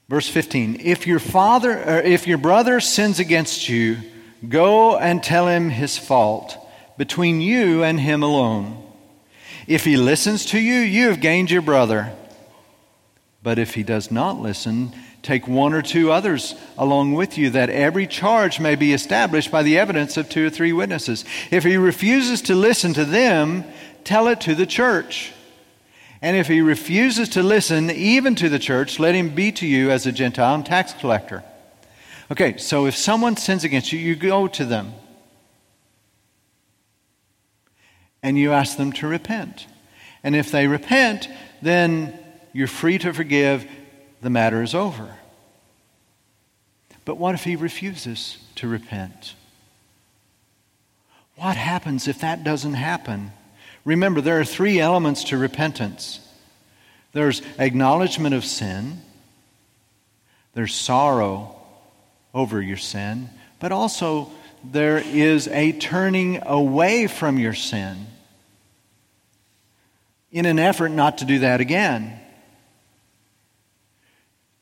Verse 0.09 0.29
15 0.29 0.81
If 0.81 1.07
your 1.07 1.19
father 1.19 1.73
or 1.73 2.01
if 2.01 2.27
your 2.27 2.39
brother 2.39 2.81
sins 2.81 3.21
against 3.21 3.69
you, 3.69 3.99
Go 4.47 4.97
and 4.97 5.23
tell 5.23 5.49
him 5.49 5.71
his 5.71 5.99
fault 5.99 6.57
between 6.97 7.41
you 7.41 7.83
and 7.83 7.99
him 7.99 8.23
alone. 8.23 8.85
If 9.69 9.85
he 9.85 9.99
listens 9.99 10.47
to 10.47 10.59
you, 10.59 10.81
you 10.81 11.11
have 11.11 11.21
gained 11.21 11.51
your 11.51 11.61
brother. 11.61 12.11
But 13.43 13.59
if 13.59 13.75
he 13.75 13.83
does 13.83 14.11
not 14.11 14.41
listen, 14.41 14.95
take 15.23 15.47
one 15.47 15.75
or 15.75 15.83
two 15.83 16.11
others 16.11 16.55
along 16.79 17.13
with 17.13 17.37
you, 17.37 17.51
that 17.51 17.69
every 17.69 18.07
charge 18.07 18.59
may 18.59 18.77
be 18.77 18.95
established 18.95 19.53
by 19.53 19.63
the 19.63 19.79
evidence 19.79 20.17
of 20.17 20.31
two 20.31 20.47
or 20.47 20.51
three 20.51 20.73
witnesses. 20.73 21.23
If 21.51 21.65
he 21.65 21.77
refuses 21.77 22.41
to 22.43 22.55
listen 22.55 22.95
to 22.95 23.05
them, 23.05 23.63
tell 24.05 24.27
it 24.29 24.41
to 24.41 24.55
the 24.55 24.67
church. 24.67 25.35
And 26.23 26.35
if 26.35 26.49
he 26.49 26.63
refuses 26.63 27.29
to 27.31 27.43
listen 27.43 27.91
even 27.91 28.35
to 28.37 28.49
the 28.49 28.59
church, 28.59 28.99
let 28.99 29.15
him 29.15 29.35
be 29.35 29.53
to 29.53 29.67
you 29.67 29.91
as 29.91 30.07
a 30.07 30.13
Gentile 30.13 30.55
and 30.55 30.65
tax 30.65 30.95
collector. 30.95 31.45
Okay, 32.31 32.57
so 32.57 32.87
if 32.87 32.97
someone 32.97 33.37
sins 33.37 33.65
against 33.65 33.93
you, 33.93 33.99
you 33.99 34.17
go 34.17 34.49
to 34.49 34.65
them 34.65 34.95
and 38.23 38.39
you 38.39 38.53
ask 38.53 38.77
them 38.77 38.93
to 38.93 39.07
repent. 39.07 39.67
And 40.23 40.35
if 40.35 40.51
they 40.51 40.67
repent, 40.67 41.29
then 41.63 42.19
you're 42.53 42.67
free 42.67 42.99
to 42.99 43.13
forgive, 43.13 43.67
the 44.21 44.31
matter 44.31 44.63
is 44.63 44.75
over. 44.75 45.17
But 47.05 47.17
what 47.17 47.35
if 47.35 47.45
he 47.45 47.57
refuses 47.57 48.39
to 48.57 48.69
repent? 48.69 49.35
What 51.37 51.57
happens 51.57 52.09
if 52.09 52.21
that 52.21 52.43
doesn't 52.43 52.75
happen? 52.75 53.33
Remember, 53.85 54.21
there 54.21 54.41
are 54.41 54.45
three 54.45 54.81
elements 54.81 55.25
to 55.25 55.39
repentance 55.39 56.21
there's 57.13 57.41
acknowledgement 57.59 58.35
of 58.35 58.45
sin, 58.45 59.01
there's 60.53 60.75
sorrow 60.75 61.57
over 62.35 62.61
your 62.61 62.77
sin, 62.77 63.31
but 63.61 63.73
also 63.73 64.31
there 64.65 64.99
is 64.99 65.49
a 65.49 65.73
turning 65.73 66.43
away 66.47 67.07
from 67.07 67.39
your 67.39 67.55
sin 67.55 68.07
in 70.31 70.47
an 70.47 70.59
effort 70.59 70.91
not 70.91 71.19
to 71.19 71.25
do 71.25 71.41
that 71.41 71.61
again. 71.61 72.21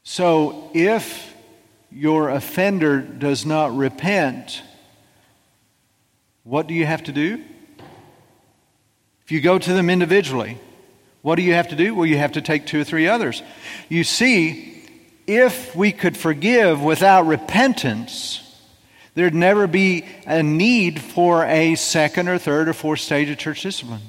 So 0.03 0.71
if 0.75 1.35
your 1.91 2.31
offender 2.31 3.01
does 3.01 3.45
not 3.45 3.77
repent, 3.77 4.63
what 6.45 6.67
do 6.67 6.75
you 6.75 6.87
have 6.87 7.03
to 7.05 7.13
do? 7.13 7.43
If 9.25 9.33
you 9.33 9.41
go 9.41 9.59
to 9.59 9.73
them 9.73 9.91
individually, 9.91 10.59
what 11.23 11.35
do 11.35 11.43
you 11.43 11.55
have 11.55 11.69
to 11.69 11.77
do? 11.77 11.93
Well, 11.95 12.07
you 12.07 12.19
have 12.19 12.33
to 12.33 12.41
take 12.41 12.67
two 12.67 12.81
or 12.81 12.85
three 12.85 13.09
others. 13.09 13.43
You 13.89 14.05
see, 14.05 14.85
if 15.27 15.75
we 15.75 15.91
could 15.91 16.17
forgive 16.17 16.81
without 16.81 17.27
repentance, 17.27 18.46
there'd 19.17 19.35
never 19.35 19.67
be 19.67 20.05
a 20.27 20.43
need 20.43 21.01
for 21.01 21.45
a 21.45 21.75
second 21.75 22.29
or 22.29 22.39
third 22.39 22.69
or 22.69 22.73
fourth 22.73 23.01
stage 23.01 23.29
of 23.29 23.39
church 23.39 23.63
discipline. 23.63 24.03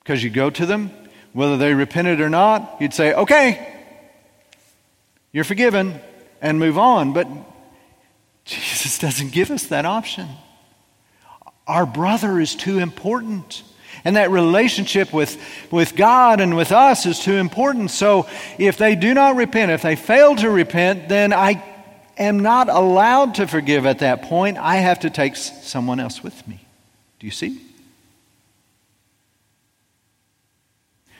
Because 0.00 0.22
you 0.22 0.28
go 0.28 0.50
to 0.50 0.66
them, 0.66 0.90
whether 1.32 1.56
they 1.56 1.72
repented 1.72 2.20
or 2.20 2.28
not, 2.28 2.76
you'd 2.80 2.92
say, 2.92 3.14
okay, 3.14 3.72
you're 5.32 5.44
forgiven, 5.44 5.98
and 6.42 6.58
move 6.58 6.78
on. 6.78 7.12
But 7.12 7.28
Jesus 8.44 8.98
doesn't 9.00 9.32
give 9.32 9.50
us 9.50 9.66
that 9.68 9.86
option. 9.86 10.28
Our 11.66 11.86
brother 11.86 12.40
is 12.40 12.54
too 12.54 12.78
important. 12.78 13.62
And 14.04 14.16
that 14.16 14.30
relationship 14.30 15.12
with, 15.12 15.40
with 15.70 15.96
God 15.96 16.40
and 16.40 16.56
with 16.56 16.70
us 16.70 17.06
is 17.06 17.18
too 17.18 17.34
important. 17.34 17.90
So 17.90 18.28
if 18.58 18.78
they 18.78 18.94
do 18.94 19.14
not 19.14 19.36
repent, 19.36 19.72
if 19.72 19.82
they 19.82 19.96
fail 19.96 20.36
to 20.36 20.50
repent, 20.50 21.08
then 21.08 21.32
I 21.32 21.75
am 22.16 22.40
not 22.40 22.68
allowed 22.68 23.36
to 23.36 23.46
forgive 23.46 23.86
at 23.86 24.00
that 24.00 24.22
point. 24.22 24.58
I 24.58 24.76
have 24.76 25.00
to 25.00 25.10
take 25.10 25.36
someone 25.36 26.00
else 26.00 26.22
with 26.22 26.46
me. 26.46 26.60
Do 27.18 27.26
you 27.26 27.32
see? 27.32 27.60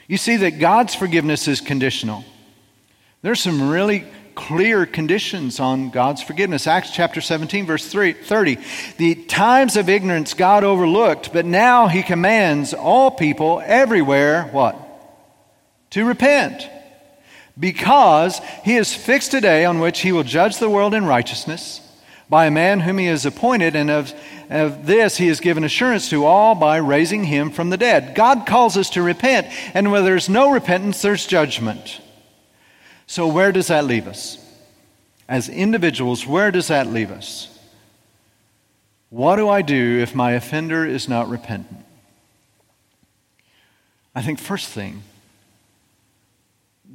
You 0.07 0.17
see 0.17 0.37
that 0.37 0.59
God's 0.59 0.95
forgiveness 0.95 1.47
is 1.47 1.59
conditional. 1.59 2.23
There's 3.21 3.41
some 3.41 3.69
really 3.69 4.05
clear 4.35 4.85
conditions 4.85 5.59
on 5.59 5.89
God's 5.89 6.21
forgiveness. 6.21 6.67
Acts 6.67 6.91
chapter 6.91 7.19
17, 7.19 7.65
verse 7.65 7.87
3, 7.87 8.13
30. 8.13 8.59
The 8.97 9.15
times 9.15 9.75
of 9.75 9.89
ignorance 9.89 10.35
God 10.35 10.63
overlooked, 10.63 11.33
but 11.33 11.45
now 11.45 11.87
he 11.87 12.03
commands 12.03 12.73
all 12.73 13.11
people 13.11 13.61
everywhere, 13.65 14.43
what? 14.51 14.77
To 15.91 16.05
repent. 16.05 16.69
Because 17.59 18.39
he 18.63 18.73
has 18.73 18.93
fixed 18.93 19.33
a 19.33 19.41
day 19.41 19.65
on 19.65 19.79
which 19.79 20.01
he 20.01 20.11
will 20.11 20.23
judge 20.23 20.57
the 20.57 20.69
world 20.69 20.93
in 20.93 21.05
righteousness 21.05 21.81
by 22.29 22.45
a 22.45 22.51
man 22.51 22.81
whom 22.81 22.97
he 22.97 23.05
has 23.05 23.25
appointed, 23.25 23.75
and 23.75 23.89
of, 23.89 24.13
of 24.49 24.85
this 24.85 25.17
he 25.17 25.27
has 25.27 25.39
given 25.39 25.63
assurance 25.63 26.09
to 26.09 26.25
all 26.25 26.55
by 26.55 26.77
raising 26.77 27.23
him 27.23 27.49
from 27.49 27.69
the 27.69 27.77
dead. 27.77 28.15
God 28.15 28.45
calls 28.45 28.75
us 28.75 28.89
to 28.91 29.01
repent, 29.01 29.47
and 29.73 29.91
where 29.91 30.01
there's 30.01 30.27
no 30.27 30.51
repentance, 30.51 31.01
there's 31.01 31.25
judgment. 31.25 32.01
So, 33.05 33.27
where 33.27 33.53
does 33.53 33.67
that 33.67 33.85
leave 33.85 34.07
us? 34.07 34.37
As 35.29 35.47
individuals, 35.47 36.27
where 36.27 36.51
does 36.51 36.67
that 36.67 36.87
leave 36.87 37.11
us? 37.11 37.57
What 39.09 39.37
do 39.37 39.47
I 39.47 39.61
do 39.61 39.99
if 39.99 40.13
my 40.13 40.33
offender 40.33 40.85
is 40.85 41.07
not 41.07 41.29
repentant? 41.29 41.85
I 44.13 44.21
think, 44.21 44.39
first 44.39 44.67
thing, 44.67 45.03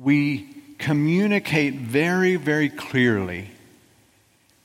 we 0.01 0.49
communicate 0.79 1.75
very, 1.75 2.37
very 2.37 2.69
clearly 2.69 3.51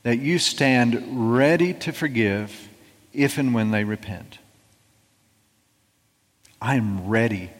that 0.03 0.19
you 0.19 0.39
stand 0.39 1.37
ready 1.37 1.73
to 1.73 1.91
forgive 1.91 2.69
if 3.13 3.37
and 3.37 3.53
when 3.53 3.71
they 3.71 3.83
repent. 3.83 4.39
I 6.61 6.75
am 6.75 7.07
ready. 7.07 7.51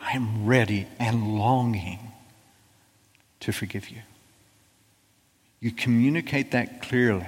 I 0.00 0.12
am 0.12 0.46
ready 0.46 0.86
and 0.98 1.38
longing 1.38 1.98
to 3.40 3.52
forgive 3.52 3.90
you. 3.90 4.02
You 5.60 5.72
communicate 5.72 6.52
that 6.52 6.82
clearly. 6.82 7.26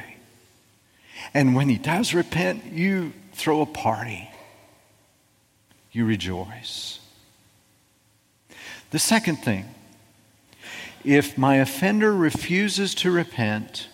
And 1.35 1.55
when 1.55 1.69
he 1.69 1.79
does 1.79 2.15
repent, 2.15 2.73
you 2.73 3.13
throw 3.33 3.63
a 3.63 3.67
party. 3.67 4.31
You 5.93 6.05
rejoice. 6.05 7.01
The 8.97 9.01
second 9.01 9.37
thing 9.37 9.67
if 11.05 11.37
my 11.37 11.57
offender 11.57 12.11
refuses 12.11 12.95
to 12.95 13.11
repent, 13.11 13.89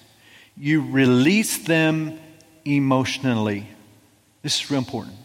you 0.57 0.81
release 0.81 1.59
them 1.59 2.21
emotionally. 2.65 3.67
This 4.43 4.63
is 4.63 4.71
real 4.71 4.79
important. 4.79 5.17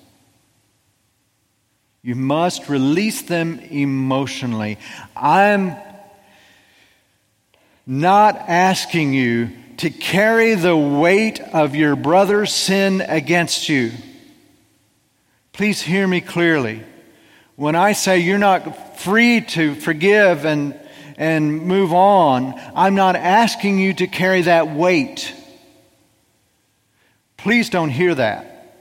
You 2.01 2.15
must 2.15 2.69
release 2.69 3.21
them 3.21 3.59
emotionally. 3.59 4.79
I'm 5.15 5.75
not 7.85 8.35
asking 8.35 9.13
you 9.13 9.51
to 9.77 9.91
carry 9.91 10.55
the 10.55 10.75
weight 10.75 11.39
of 11.39 11.75
your 11.75 11.95
brother's 11.95 12.51
sin 12.51 13.01
against 13.01 13.69
you. 13.69 13.91
Please 15.53 15.83
hear 15.83 16.07
me 16.07 16.19
clearly. 16.19 16.83
When 17.58 17.76
I 17.76 17.93
say 17.93 18.20
you're 18.20 18.38
not 18.38 19.00
free 19.00 19.41
to 19.41 19.74
forgive 19.74 20.46
and, 20.46 20.80
and 21.17 21.63
move 21.63 21.91
on, 21.91 22.54
I'm 22.76 22.93
not 22.93 23.15
asking 23.15 23.80
you 23.80 23.96
to 23.96 24.06
carry 24.06 24.43
that 24.43 24.70
weight. 24.70 25.34
Please 27.36 27.72
don't 27.72 27.89
hear 27.89 28.13
that. 28.13 28.76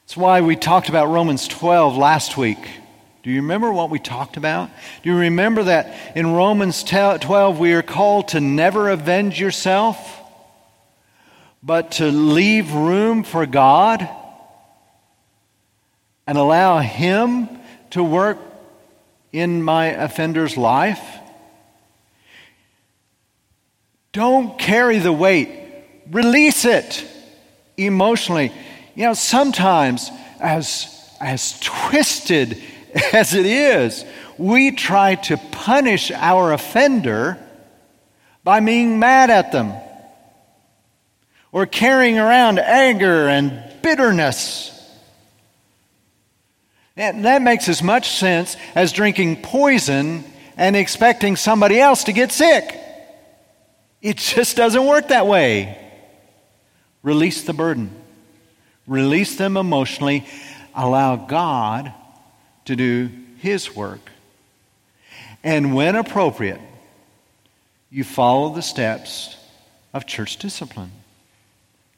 That's 0.00 0.16
why 0.16 0.40
we 0.40 0.56
talked 0.56 0.88
about 0.88 1.08
Romans 1.08 1.46
12 1.46 1.98
last 1.98 2.38
week. 2.38 2.56
Do 3.22 3.28
you 3.28 3.42
remember 3.42 3.70
what 3.70 3.90
we 3.90 3.98
talked 3.98 4.38
about? 4.38 4.70
Do 5.02 5.10
you 5.10 5.18
remember 5.18 5.64
that 5.64 6.16
in 6.16 6.32
Romans 6.32 6.84
12 6.84 7.58
we 7.58 7.74
are 7.74 7.82
called 7.82 8.28
to 8.28 8.40
never 8.40 8.88
avenge 8.88 9.38
yourself, 9.38 10.22
but 11.62 11.92
to 11.92 12.06
leave 12.06 12.72
room 12.72 13.24
for 13.24 13.44
God 13.44 14.08
and 16.26 16.38
allow 16.38 16.78
Him 16.78 17.60
to 17.94 18.02
work 18.02 18.38
in 19.32 19.62
my 19.62 19.86
offender's 19.86 20.56
life? 20.56 21.00
Don't 24.12 24.58
carry 24.58 24.98
the 24.98 25.12
weight, 25.12 25.48
release 26.10 26.64
it 26.64 27.06
emotionally. 27.76 28.52
You 28.96 29.06
know, 29.06 29.14
sometimes, 29.14 30.10
as, 30.40 30.88
as 31.20 31.58
twisted 31.60 32.60
as 33.12 33.32
it 33.32 33.46
is, 33.46 34.04
we 34.38 34.72
try 34.72 35.14
to 35.14 35.36
punish 35.52 36.10
our 36.10 36.52
offender 36.52 37.38
by 38.42 38.58
being 38.58 38.98
mad 38.98 39.30
at 39.30 39.52
them 39.52 39.72
or 41.52 41.66
carrying 41.66 42.18
around 42.18 42.58
anger 42.58 43.28
and 43.28 43.62
bitterness. 43.82 44.73
And 46.96 47.24
that 47.24 47.42
makes 47.42 47.68
as 47.68 47.82
much 47.82 48.10
sense 48.10 48.56
as 48.74 48.92
drinking 48.92 49.42
poison 49.42 50.24
and 50.56 50.76
expecting 50.76 51.36
somebody 51.36 51.80
else 51.80 52.04
to 52.04 52.12
get 52.12 52.30
sick. 52.30 52.80
It 54.00 54.18
just 54.18 54.56
doesn't 54.56 54.86
work 54.86 55.08
that 55.08 55.26
way. 55.26 55.80
Release 57.02 57.42
the 57.42 57.52
burden, 57.52 57.90
release 58.86 59.36
them 59.36 59.56
emotionally, 59.56 60.26
allow 60.74 61.16
God 61.16 61.92
to 62.64 62.76
do 62.76 63.10
His 63.38 63.74
work. 63.74 64.10
And 65.42 65.74
when 65.74 65.96
appropriate, 65.96 66.60
you 67.90 68.04
follow 68.04 68.54
the 68.54 68.62
steps 68.62 69.36
of 69.92 70.06
church 70.06 70.38
discipline. 70.38 70.92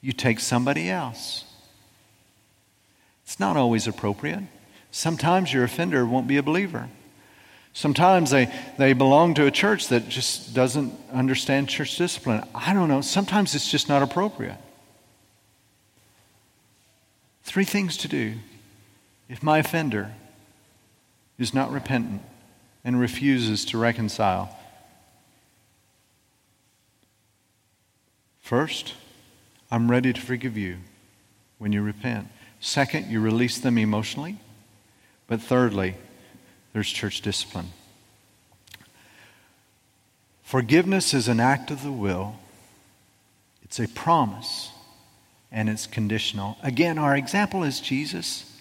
You 0.00 0.12
take 0.12 0.40
somebody 0.40 0.90
else. 0.90 1.44
It's 3.24 3.38
not 3.38 3.56
always 3.56 3.86
appropriate. 3.86 4.42
Sometimes 4.96 5.52
your 5.52 5.62
offender 5.62 6.06
won't 6.06 6.26
be 6.26 6.38
a 6.38 6.42
believer. 6.42 6.88
Sometimes 7.74 8.30
they, 8.30 8.50
they 8.78 8.94
belong 8.94 9.34
to 9.34 9.44
a 9.44 9.50
church 9.50 9.88
that 9.88 10.08
just 10.08 10.54
doesn't 10.54 10.94
understand 11.12 11.68
church 11.68 11.98
discipline. 11.98 12.42
I 12.54 12.72
don't 12.72 12.88
know. 12.88 13.02
Sometimes 13.02 13.54
it's 13.54 13.70
just 13.70 13.90
not 13.90 14.02
appropriate. 14.02 14.56
Three 17.42 17.66
things 17.66 17.98
to 17.98 18.08
do 18.08 18.36
if 19.28 19.42
my 19.42 19.58
offender 19.58 20.14
is 21.38 21.52
not 21.52 21.70
repentant 21.70 22.22
and 22.82 22.98
refuses 22.98 23.66
to 23.66 23.76
reconcile. 23.76 24.56
First, 28.40 28.94
I'm 29.70 29.90
ready 29.90 30.14
to 30.14 30.20
forgive 30.22 30.56
you 30.56 30.78
when 31.58 31.74
you 31.74 31.82
repent. 31.82 32.28
Second, 32.60 33.10
you 33.10 33.20
release 33.20 33.58
them 33.58 33.76
emotionally. 33.76 34.38
But 35.26 35.40
thirdly, 35.40 35.94
there's 36.72 36.88
church 36.88 37.20
discipline. 37.20 37.72
Forgiveness 40.42 41.12
is 41.12 41.26
an 41.26 41.40
act 41.40 41.70
of 41.70 41.82
the 41.82 41.92
will, 41.92 42.36
it's 43.64 43.80
a 43.80 43.88
promise, 43.88 44.70
and 45.50 45.68
it's 45.68 45.86
conditional. 45.86 46.56
Again, 46.62 46.98
our 46.98 47.16
example 47.16 47.64
is 47.64 47.80
Jesus. 47.80 48.52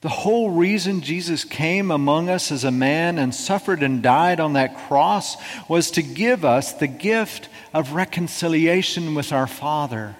The 0.00 0.08
whole 0.08 0.50
reason 0.50 1.00
Jesus 1.00 1.44
came 1.44 1.90
among 1.90 2.28
us 2.28 2.52
as 2.52 2.62
a 2.62 2.70
man 2.70 3.18
and 3.18 3.34
suffered 3.34 3.82
and 3.82 4.00
died 4.02 4.38
on 4.38 4.52
that 4.52 4.76
cross 4.86 5.36
was 5.68 5.90
to 5.92 6.02
give 6.02 6.44
us 6.44 6.72
the 6.72 6.86
gift 6.86 7.48
of 7.74 7.92
reconciliation 7.92 9.14
with 9.14 9.32
our 9.32 9.48
Father. 9.48 10.16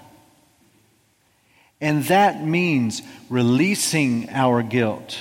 And 1.81 2.05
that 2.05 2.45
means 2.45 3.03
releasing 3.29 4.29
our 4.31 4.62
guilt 4.62 5.19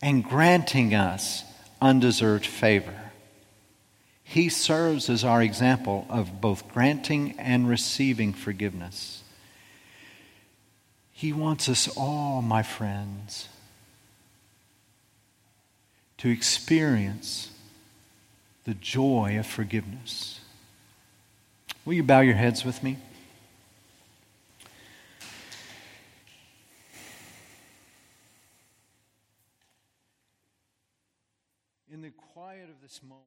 and 0.00 0.24
granting 0.24 0.94
us 0.94 1.44
undeserved 1.80 2.46
favor. 2.46 2.94
He 4.24 4.48
serves 4.48 5.08
as 5.08 5.24
our 5.24 5.42
example 5.42 6.06
of 6.08 6.40
both 6.40 6.68
granting 6.72 7.34
and 7.38 7.68
receiving 7.68 8.32
forgiveness. 8.32 9.22
He 11.12 11.32
wants 11.32 11.68
us 11.68 11.88
all, 11.96 12.42
my 12.42 12.62
friends, 12.62 13.48
to 16.18 16.28
experience 16.28 17.50
the 18.64 18.74
joy 18.74 19.36
of 19.38 19.46
forgiveness. 19.46 20.40
Will 21.84 21.94
you 21.94 22.02
bow 22.02 22.20
your 22.20 22.34
heads 22.34 22.64
with 22.64 22.82
me? 22.82 22.98
In 31.90 32.02
the 32.02 32.10
quiet 32.10 32.68
of 32.68 32.82
this 32.82 33.00
moment, 33.02 33.16